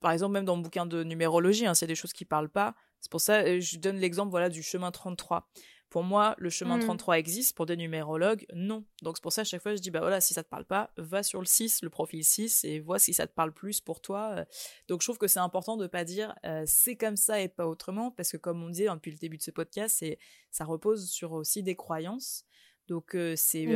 [0.00, 2.74] par exemple même dans le bouquin de numérologie hein, c'est des choses qui parlent pas.
[3.00, 5.48] C'est pour ça je donne l'exemple voilà du chemin 33
[5.90, 7.18] Pour moi, le chemin 33 mmh.
[7.18, 8.84] existe, pour des numérologues, non.
[9.02, 10.64] Donc c'est pour ça à chaque fois je dis, bah voilà, si ça te parle
[10.64, 13.80] pas, va sur le 6, le profil 6, et vois si ça te parle plus
[13.80, 14.44] pour toi.
[14.88, 16.34] Donc je trouve que c'est important de pas dire
[16.64, 19.42] c'est comme ça et pas autrement, parce que comme on disait depuis le début de
[19.42, 20.04] ce podcast,
[20.50, 22.44] ça repose sur aussi des croyances.
[22.86, 23.66] Donc c'est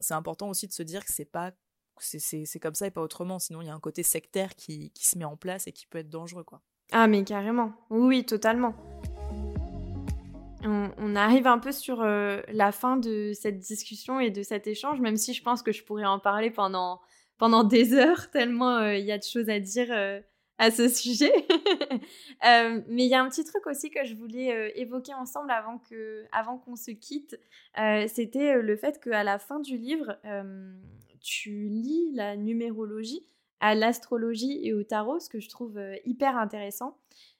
[0.00, 1.52] c'est important aussi de se dire que c'est pas
[1.98, 3.38] c'est comme ça et pas autrement.
[3.38, 5.86] Sinon, il y a un côté sectaire qui, qui, se met en place et qui
[5.86, 6.60] peut être dangereux, quoi.
[6.92, 7.72] Ah, mais carrément.
[7.90, 8.74] Oui, totalement.
[10.66, 15.00] On, arrive un peu sur euh, la fin de cette discussion et de cet échange,
[15.00, 17.00] même si je pense que je pourrais en parler pendant,
[17.38, 20.20] pendant des heures, tellement euh, il y a de choses à dire euh,
[20.58, 21.32] à ce sujet.
[22.42, 25.96] mais il y a un petit truc aussi que je voulais évoquer ensemble avant qu'on
[26.32, 27.38] avant qu'on se quitte.
[28.06, 30.16] C'était le fait qu'à la fin du livre,
[31.20, 33.26] tu lis la numérologie
[33.58, 36.98] à l'astrologie et au tarot, ce que je trouve hyper intéressant.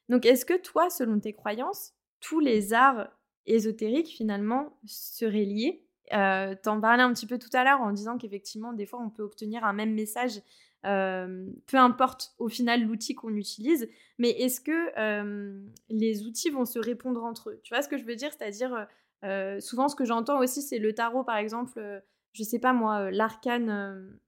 [0.08, 1.93] Donc, est-ce que toi, selon tes croyances,
[2.24, 3.08] tous les arts
[3.46, 5.84] ésotériques finalement seraient liés.
[6.12, 9.10] Euh, T'en parlais un petit peu tout à l'heure en disant qu'effectivement, des fois, on
[9.10, 10.40] peut obtenir un même message,
[10.84, 16.64] euh, peu importe au final l'outil qu'on utilise, mais est-ce que euh, les outils vont
[16.66, 17.60] se répondre entre eux?
[17.62, 18.30] Tu vois ce que je veux dire?
[18.32, 18.86] C'est-à-dire,
[19.62, 22.02] souvent, ce que j'entends aussi, c'est le tarot, par exemple
[22.34, 24.20] je sais pas moi, euh, l'arcane, euh,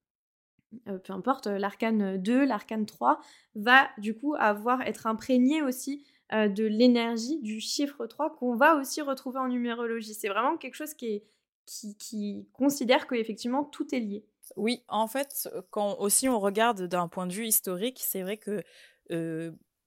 [0.89, 3.21] euh, peu importe, l'arcane 2, l'arcane 3,
[3.57, 9.01] va du coup avoir, être imprégné aussi de l'énergie du chiffre 3 qu'on va aussi
[9.01, 10.15] retrouver en numérologie.
[10.15, 11.23] C'est vraiment quelque chose qui,
[11.67, 14.25] qui, qui considère qu'effectivement tout est lié.
[14.57, 18.63] Oui, en fait, quand aussi on regarde d'un point de vue historique, c'est vrai que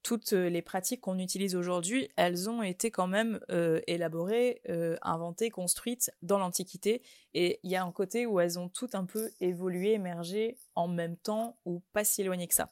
[0.04, 4.96] toutes euh, les pratiques qu'on utilise aujourd'hui, elles ont été quand même euh, élaborées, euh,
[5.02, 7.02] inventées, construites dans l'Antiquité.
[7.34, 10.88] Et il y a un côté où elles ont toutes un peu évolué, émergé en
[10.88, 12.72] même temps ou pas si éloigné que ça.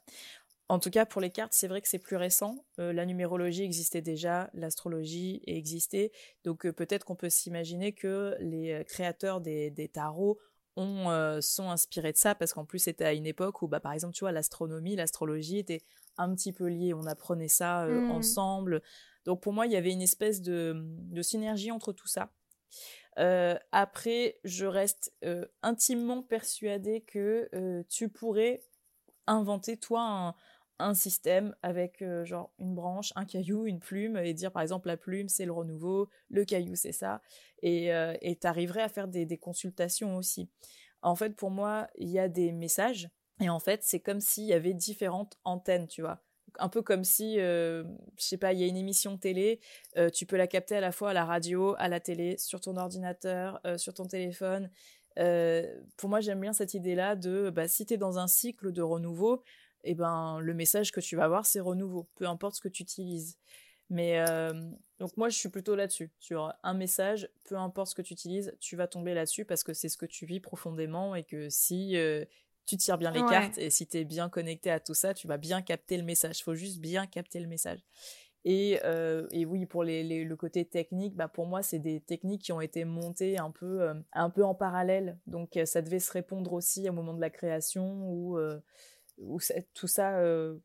[0.70, 2.66] En tout cas, pour les cartes, c'est vrai que c'est plus récent.
[2.78, 6.12] la numérologie existait déjà, l'astrologie existait.
[6.44, 10.40] Donc peut-être qu'on peut, s'imaginer que les créateurs des, tarots
[10.76, 13.94] ont, sont inspirés de ça parce qu'en plus c'était à une époque où, bah, par
[13.94, 15.84] exemple, tu vois, l'astronomie, l'astrologie était
[16.18, 16.94] un petit peu liés.
[16.94, 18.12] On apprenait ça euh, mmh.
[18.12, 18.82] ensemble.
[19.26, 20.84] Donc pour moi, il y avait une espèce de,
[21.22, 22.32] synergie entre tout ça.
[23.20, 27.50] Euh, après, je reste euh, intimement persuadée que
[27.90, 28.64] tu pourrais
[29.26, 30.36] inventer toi un,
[30.94, 35.30] système avec genre une branche, un caillou, une plume et dire par exemple la plume
[35.30, 37.22] c'est le renouveau, le caillou c'est ça
[37.64, 37.92] et
[38.40, 40.50] tu arriverais à faire des, consultations aussi.
[41.02, 43.10] En fait, pour moi, il y a des messages
[43.40, 46.22] et en fait, c'est comme s'il y avait différentes antennes, tu vois.
[46.60, 47.84] Un peu comme si, euh,
[48.18, 49.60] je sais pas, il y a une émission télé,
[49.98, 52.62] euh, tu peux la capter à la fois à la radio, à la télé, sur
[52.62, 54.70] ton ordinateur, euh, sur ton téléphone.
[55.98, 58.82] pour moi, j'aime bien cette idée-là de, bah, si tu es dans un cycle de
[58.82, 59.44] renouveau,
[59.84, 62.84] eh ben, le message que tu vas avoir, c'est renouveau, peu importe ce que tu
[62.84, 63.38] utilises.
[63.90, 64.22] Mais
[65.00, 66.12] donc moi, je suis plutôt là-dessus.
[66.20, 69.72] Sur un message, peu importe ce que tu utilises, tu vas tomber là-dessus parce que
[69.74, 71.96] c'est ce que tu vis profondément et que si
[72.66, 75.26] tu tires bien les cartes et si tu es bien connecté à tout ça, tu
[75.26, 76.40] vas bien capter le message.
[76.40, 77.80] Il faut juste bien capter le message.
[78.50, 82.44] Et, euh, et oui, pour les, le côté technique, bah pour moi, c'est des techniques
[82.44, 85.18] qui ont été montées un peu, euh, un peu en parallèle.
[85.28, 88.38] Donc, euh, ça devait se répondre aussi au moment de la création ou
[89.18, 89.40] où
[89.74, 90.22] tout ça.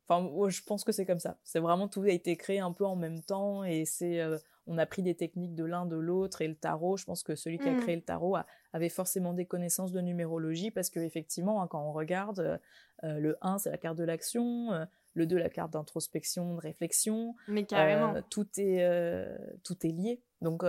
[0.08, 1.38] Enfin, je pense que c'est comme ça.
[1.42, 4.20] C'est vraiment tout a été créé un peu en même temps et c'est
[4.66, 7.34] on a pris des techniques de l'un de l'autre et le tarot, je pense que
[7.34, 7.80] celui qui a mmh.
[7.80, 8.36] créé le tarot
[8.72, 12.58] avait forcément des connaissances de numérologie parce que effectivement, hein, quand on regarde, euh,
[13.04, 14.84] euh, le 1 c'est la carte de l'action, euh,
[15.14, 17.34] le 2 la carte d'introspection, de réflexion.
[17.48, 18.14] Mais carrément.
[18.30, 19.28] tout est
[19.64, 20.22] tout est lié.
[20.40, 20.64] Donc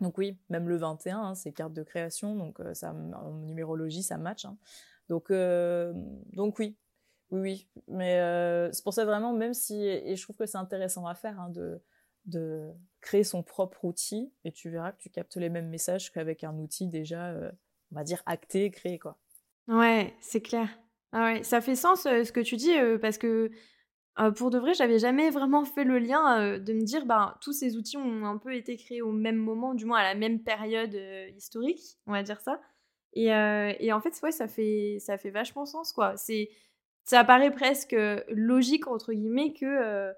[0.00, 4.16] donc oui, même le 21 hein, c'est carte de création, donc ça en numérologie ça
[4.16, 4.44] match.
[4.44, 4.56] Hein.
[5.08, 5.32] Donc
[6.32, 6.76] donc oui.
[7.30, 8.18] Oui, oui, mais
[8.72, 11.78] c'est pour ça vraiment, même si, et je trouve que c'est intéressant à faire, de,
[12.28, 16.44] de créer son propre outil et tu verras que tu captes les mêmes messages qu'avec
[16.44, 17.50] un outil déjà, euh,
[17.92, 19.18] on va dire, acté, créé, quoi.
[19.66, 20.68] Ouais, c'est clair.
[21.12, 23.50] Ah ouais, ça fait sens euh, ce que tu dis euh, parce que
[24.36, 27.76] pour de vrai, j'avais jamais vraiment fait le lien de me dire, ben, tous ces
[27.76, 30.92] outils ont un peu été créés au même moment, du moins à la même période
[31.36, 32.60] historique, on va dire ça.
[33.14, 36.16] Et, et en fait, ouais, ça fait, ça fait vachement sens, quoi.
[36.16, 36.50] C'est,
[37.04, 37.96] ça paraît presque
[38.28, 40.12] logique, entre guillemets, que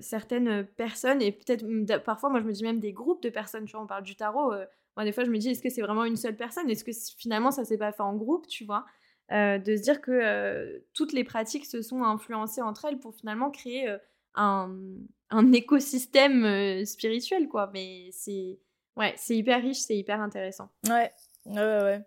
[0.00, 1.66] certaines personnes, et peut-être
[2.04, 4.14] parfois, moi je me dis même des groupes de personnes, tu vois, on parle du
[4.14, 4.52] tarot,
[4.96, 6.70] moi des fois je me dis, est-ce que c'est vraiment une seule personne?
[6.70, 8.86] Est-ce que finalement ça s'est pas fait en groupe, tu vois?
[9.30, 13.96] De se dire que toutes les pratiques se sont influencées entre elles pour finalement créer
[14.34, 14.74] un,
[15.30, 17.70] un, écosystème spirituel, quoi.
[17.72, 18.58] Mais c'est
[18.96, 20.70] ouais, c'est hyper riche, c'est hyper intéressant.
[20.88, 21.12] Ouais,
[21.48, 22.00] ouais, ouais.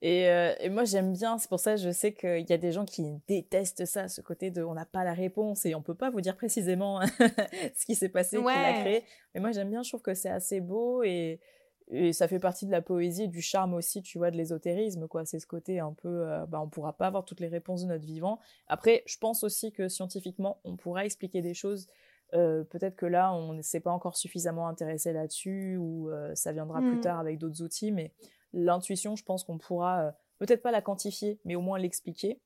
[0.00, 2.56] Et, euh, et, moi, j'aime bien, c'est pour ça que je sais qu'il y a
[2.56, 5.82] des gens qui détestent ça, ce côté de on n'a pas la réponse et on
[5.82, 7.00] peut pas vous dire précisément
[7.74, 9.02] ce qui s'est passé, qui l'a créé.
[9.34, 11.40] Mais moi, j'aime bien, je trouve que c'est assez beau et,
[11.88, 15.24] et, ça fait partie de la poésie, du charme aussi, tu vois, de l'ésotérisme, quoi.
[15.24, 17.88] C'est ce côté un peu, euh, bah, on pourra pas avoir toutes les réponses de
[17.88, 18.38] notre vivant.
[18.68, 21.88] Après, je pense aussi que scientifiquement, on pourra expliquer des choses.
[22.34, 26.52] Euh, peut-être que là, on ne s'est pas encore suffisamment intéressé là-dessus ou euh, ça
[26.52, 27.00] viendra plus mmh.
[27.00, 28.12] tard avec d'autres outils, mais
[28.52, 32.40] l'intuition, je pense qu'on pourra euh, peut-être pas la quantifier, mais au moins l'expliquer.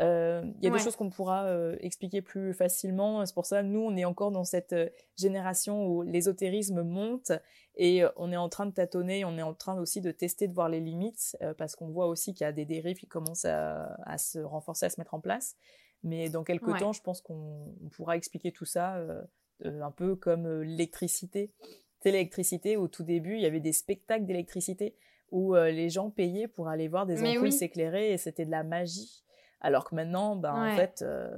[0.00, 3.26] Euh, il y a des choses qu'on pourra euh, expliquer plus facilement.
[3.26, 4.74] C'est pour ça, nous, on est encore dans cette
[5.18, 7.32] génération où l'ésotérisme monte
[7.76, 10.54] et on est en train de tâtonner, on est en train aussi de tester, de
[10.54, 13.94] voir les limites, parce qu'on voit aussi qu'il y a des dérives qui commencent à,
[14.06, 15.56] à, se renforcer, à se mettre en place.
[16.02, 18.98] Mais dans quelques temps, je pense qu'on pourra expliquer tout ça
[19.62, 21.52] un peu comme l'électricité.
[22.00, 24.96] C'est l'électricité, au tout début, il y avait des spectacles d'électricité
[25.32, 28.62] où euh, les gens payaient pour aller voir des ampoules s'éclairer et c'était de la
[28.62, 29.24] magie.
[29.60, 31.30] Alors que maintenant, ben, en fait, euh,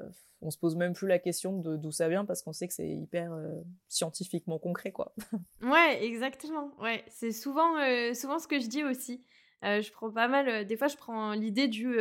[0.43, 2.75] on se pose même plus la question de d'où ça vient parce qu'on sait que
[2.75, 5.15] c'est hyper euh, scientifiquement concret, quoi.
[5.63, 6.73] ouais, exactement.
[6.81, 7.75] Ouais, c'est souvent,
[8.15, 9.23] souvent ce que je dis aussi.
[9.63, 11.97] je prends pas mal, des fois je prends l'idée du...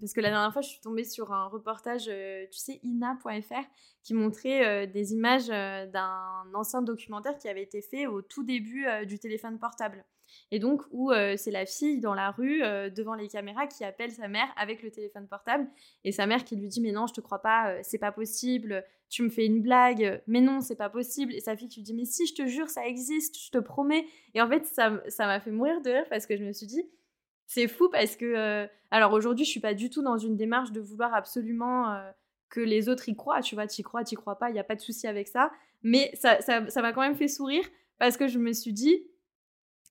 [0.00, 2.04] parce que la dernière fois je suis tombée sur un reportage,
[2.50, 3.64] tu sais, ina.fr,
[4.02, 9.18] qui montrait des images d'un ancien documentaire qui avait été fait au tout début du
[9.18, 10.04] téléphone portable.
[10.50, 13.84] Et donc, où euh, c'est la fille dans la rue, euh, devant les caméras, qui
[13.84, 15.68] appelle sa mère avec le téléphone portable.
[16.04, 18.12] Et sa mère qui lui dit Mais non, je te crois pas, euh, c'est pas
[18.12, 21.34] possible, tu me fais une blague, mais non, c'est pas possible.
[21.34, 23.58] Et sa fille qui lui dit Mais si, je te jure, ça existe, je te
[23.58, 24.06] promets.
[24.34, 26.84] Et en fait, ça m'a fait mourir de rire parce que je me suis dit
[27.46, 28.66] C'est fou parce que.
[28.90, 31.96] alors aujourd'hui, je suis pas du tout dans une démarche de vouloir absolument
[32.52, 33.40] que les autres y croient.
[33.40, 35.50] Tu vois, y crois, y crois pas, il n'y a pas de souci avec ça.
[35.82, 37.64] Mais ça m'a ça, quand même fait sourire
[37.98, 39.04] parce que je me suis dit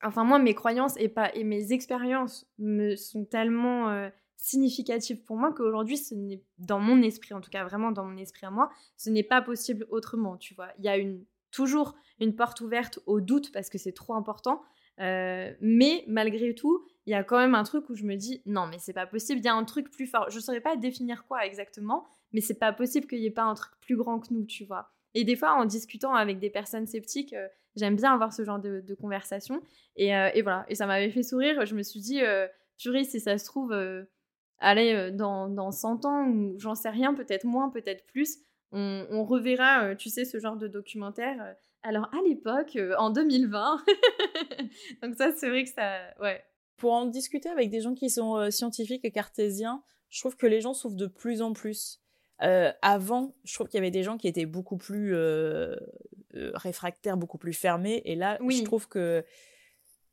[0.03, 5.37] enfin moi mes croyances et pas et mes expériences me sont tellement euh, significatives pour
[5.37, 8.51] moi qu'aujourd'hui ce n'est dans mon esprit en tout cas vraiment dans mon esprit à
[8.51, 10.69] moi ce n'est pas possible autrement tu vois.
[10.79, 14.61] Il y a une toujours une porte ouverte au doute parce que c'est trop important
[14.99, 18.41] euh, mais malgré tout il y a quand même un truc où je me dis
[18.45, 20.29] non mais c'est pas possible il y a un truc plus fort.
[20.29, 23.53] Je saurais pas définir quoi exactement mais c'est pas possible qu'il y ait pas un
[23.53, 24.91] truc plus grand que nous tu vois.
[25.13, 28.59] Et des fois en discutant avec des personnes sceptiques euh, J'aime bien avoir ce genre
[28.59, 29.61] de, conversation.
[29.99, 31.65] Euh, et, voilà, et ça m'avait fait sourire.
[31.65, 32.47] Je me suis dit, euh,
[32.77, 34.03] purée, si ça se trouve, euh,
[34.59, 38.39] allez, dans, dans 100 ans, ou j'en sais rien, peut-être moins, peut-être plus,
[38.73, 41.55] on, reverra, tu sais, ce genre de documentaire.
[41.83, 43.83] Alors, à l'époque, en 2020.
[45.01, 45.99] Donc ça, c'est vrai que ça...
[46.19, 46.43] Ouais.
[46.77, 50.61] Pour en discuter avec des gens qui sont scientifiques et cartésiens, je trouve que les
[50.61, 52.00] gens souffrent de plus en plus.
[52.43, 55.75] Euh, avant, je trouve qu'il y avait des gens qui étaient beaucoup plus euh,
[56.35, 58.01] euh, réfractaires, beaucoup plus fermés.
[58.05, 59.23] Et là, je trouve que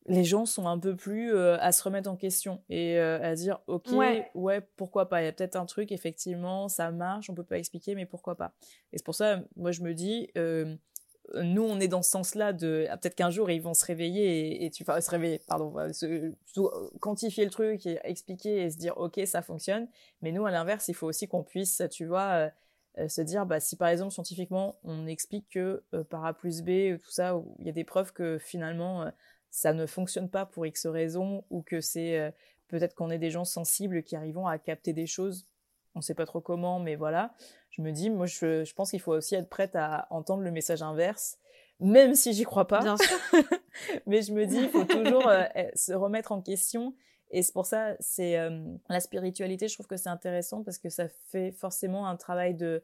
[0.06, 3.88] les gens sont un peu plus à se remettre en question et à dire ok
[4.34, 4.60] ouais.
[4.76, 5.20] pourquoi pas?
[5.20, 8.34] Il y a peut-être un truc effectivement ça marche on peut pas expliquer mais pourquoi
[8.34, 8.54] pas
[8.94, 10.30] et c'est pour ça moi je me dis
[11.34, 14.64] nous, on est dans ce sens-là de ah, peut-être qu'un jour ils vont se réveiller
[14.64, 16.32] et, tu vas se réveiller, pardon, se,
[17.00, 19.88] quantifier le truc et expliquer et se dire ok ça fonctionne.
[20.22, 22.50] Mais nous, à l'inverse, il faut aussi qu'on puisse, tu vois, euh,
[22.98, 26.62] euh, se dire bah si par exemple scientifiquement on explique que euh, par A plus
[26.62, 29.10] B tout ça, il y a des preuves que finalement
[29.50, 32.32] ça ne fonctionne pas pour X raisons ou que c'est
[32.68, 35.46] peut-être qu'on est des gens sensibles qui arrivons à capter des choses
[35.98, 37.34] on sait pas trop comment, mais voilà.
[37.70, 40.82] Je me dis, moi, je, pense qu'il faut aussi être prête à entendre le message
[40.82, 41.38] inverse,
[41.80, 42.80] même si j'y crois pas.
[42.80, 43.18] Bien sûr.
[44.06, 46.94] mais je me dis, il faut toujours euh, eh, se remettre en question.
[47.30, 49.68] Et c'est pour ça, c'est euh, la spiritualité.
[49.68, 52.82] Je trouve que c'est intéressant parce que ça fait forcément un travail de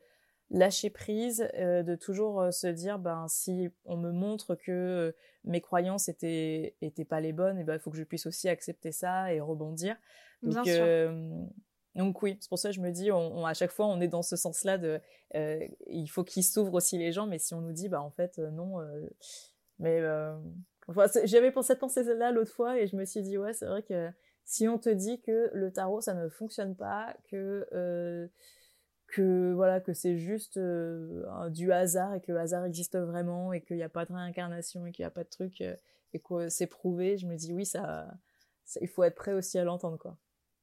[0.51, 6.11] lâcher prise, euh, de toujours se dire, ben si on me montre que mes croyances
[6.11, 9.32] étaient étaient pas les bonnes, eh ben il faut que je puisse aussi accepter ça
[9.32, 9.97] et rebondir.
[10.43, 11.49] Donc, Bien sûr
[11.95, 14.22] donc oui, c'est pour ça que je me dis, à chaque fois, on est dans
[14.22, 15.01] ce sens-là de,
[15.36, 18.11] euh, il faut qu'ils s'ouvrent aussi les gens, mais si on nous dit, bah en
[18.11, 19.09] fait, euh, non, euh,
[19.78, 20.01] mais
[20.88, 23.82] enfin, j'avais pensé cette pensée-là l'autre fois et je me suis dit, ouais, c'est vrai
[23.82, 24.11] que
[24.45, 28.28] si on te dit que le tarot ça ne fonctionne pas, que
[29.09, 33.76] que voilà, que c'est juste du hasard et que le hasard existe vraiment et qu'il
[33.76, 36.66] n'y a pas de réincarnation et qu'il n'y a pas de truc et que c'est
[36.66, 38.09] prouvé, je me dis oui, ça
[38.80, 40.16] il faut être prêt aussi à l'entendre quoi.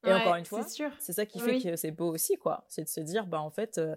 [0.03, 0.65] Et encore une fois,
[0.99, 2.65] c'est ça qui fait que c'est beau aussi, quoi.
[2.67, 3.95] C'est de se dire, bah en fait, euh,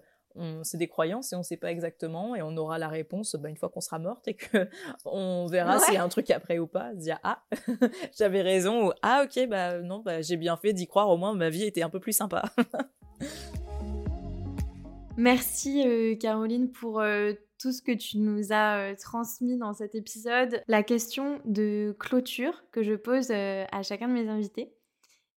[0.62, 3.56] c'est des croyances et on sait pas exactement et on aura la réponse bah, une
[3.56, 4.68] fois qu'on sera morte et que
[5.04, 6.92] on verra s'il y a un truc après ou pas.
[6.94, 7.42] Se dire ah
[8.18, 11.34] j'avais raison ou ah ok bah non bah j'ai bien fait d'y croire au moins
[11.34, 12.42] ma vie était un peu plus sympa.
[15.16, 20.64] Merci euh, Caroline pour euh, tout ce que tu nous as transmis dans cet épisode.
[20.66, 24.73] La question de clôture que je pose à chacun de mes invités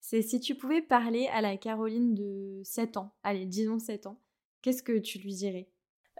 [0.09, 4.17] C'est si tu pouvais parler à la Caroline de 7 ans, allez, disons 7 ans,
[4.61, 5.67] qu'est-ce que tu lui dirais?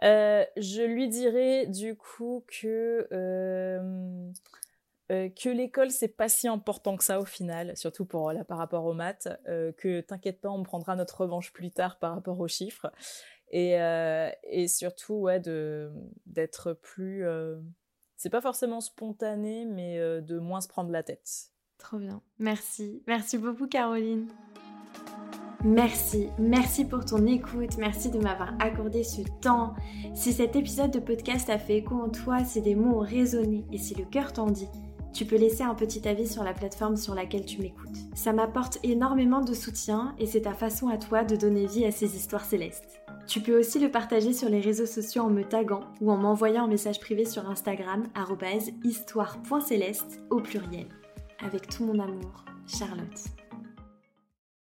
[0.04, 4.30] Euh, Je lui dirais du coup que, euh,
[5.10, 8.58] euh, que l'école c'est pas si important que ça au final, surtout pour là par
[8.58, 12.48] rapport aux maths, que t'inquiète pas, on prendra notre revanche plus tard par rapport aux
[12.48, 12.92] chiffres.
[13.52, 13.78] Et,
[14.42, 15.40] et surtout, ouais,
[16.26, 17.24] d'être plus.
[18.18, 21.54] c'est pas forcément spontané, mais de moins se prendre la tête.
[21.78, 22.20] Trop bien.
[22.38, 23.02] Merci.
[23.06, 24.28] Merci beaucoup, Caroline.
[25.64, 29.74] Merci, merci pour ton écoute, merci de m'avoir accordé ce temps.
[30.14, 33.64] Si cet épisode de podcast a fait écho en toi, si des mots ont résonné
[33.72, 34.68] et si le cœur t'en dit,
[35.12, 37.96] tu peux laisser un petit avis sur la plateforme sur laquelle tu m'écoutes.
[38.14, 41.90] Ça m'apporte énormément de soutien et c'est ta façon à toi de donner vie à
[41.90, 43.00] ces histoires célestes.
[43.26, 46.64] Tu peux aussi le partager sur les réseaux sociaux en me taguant ou en m'envoyant
[46.64, 48.04] un message privé sur Instagram
[48.84, 50.86] histoire.céleste au pluriel.
[51.40, 53.37] Avec tout mon amour, Charlotte.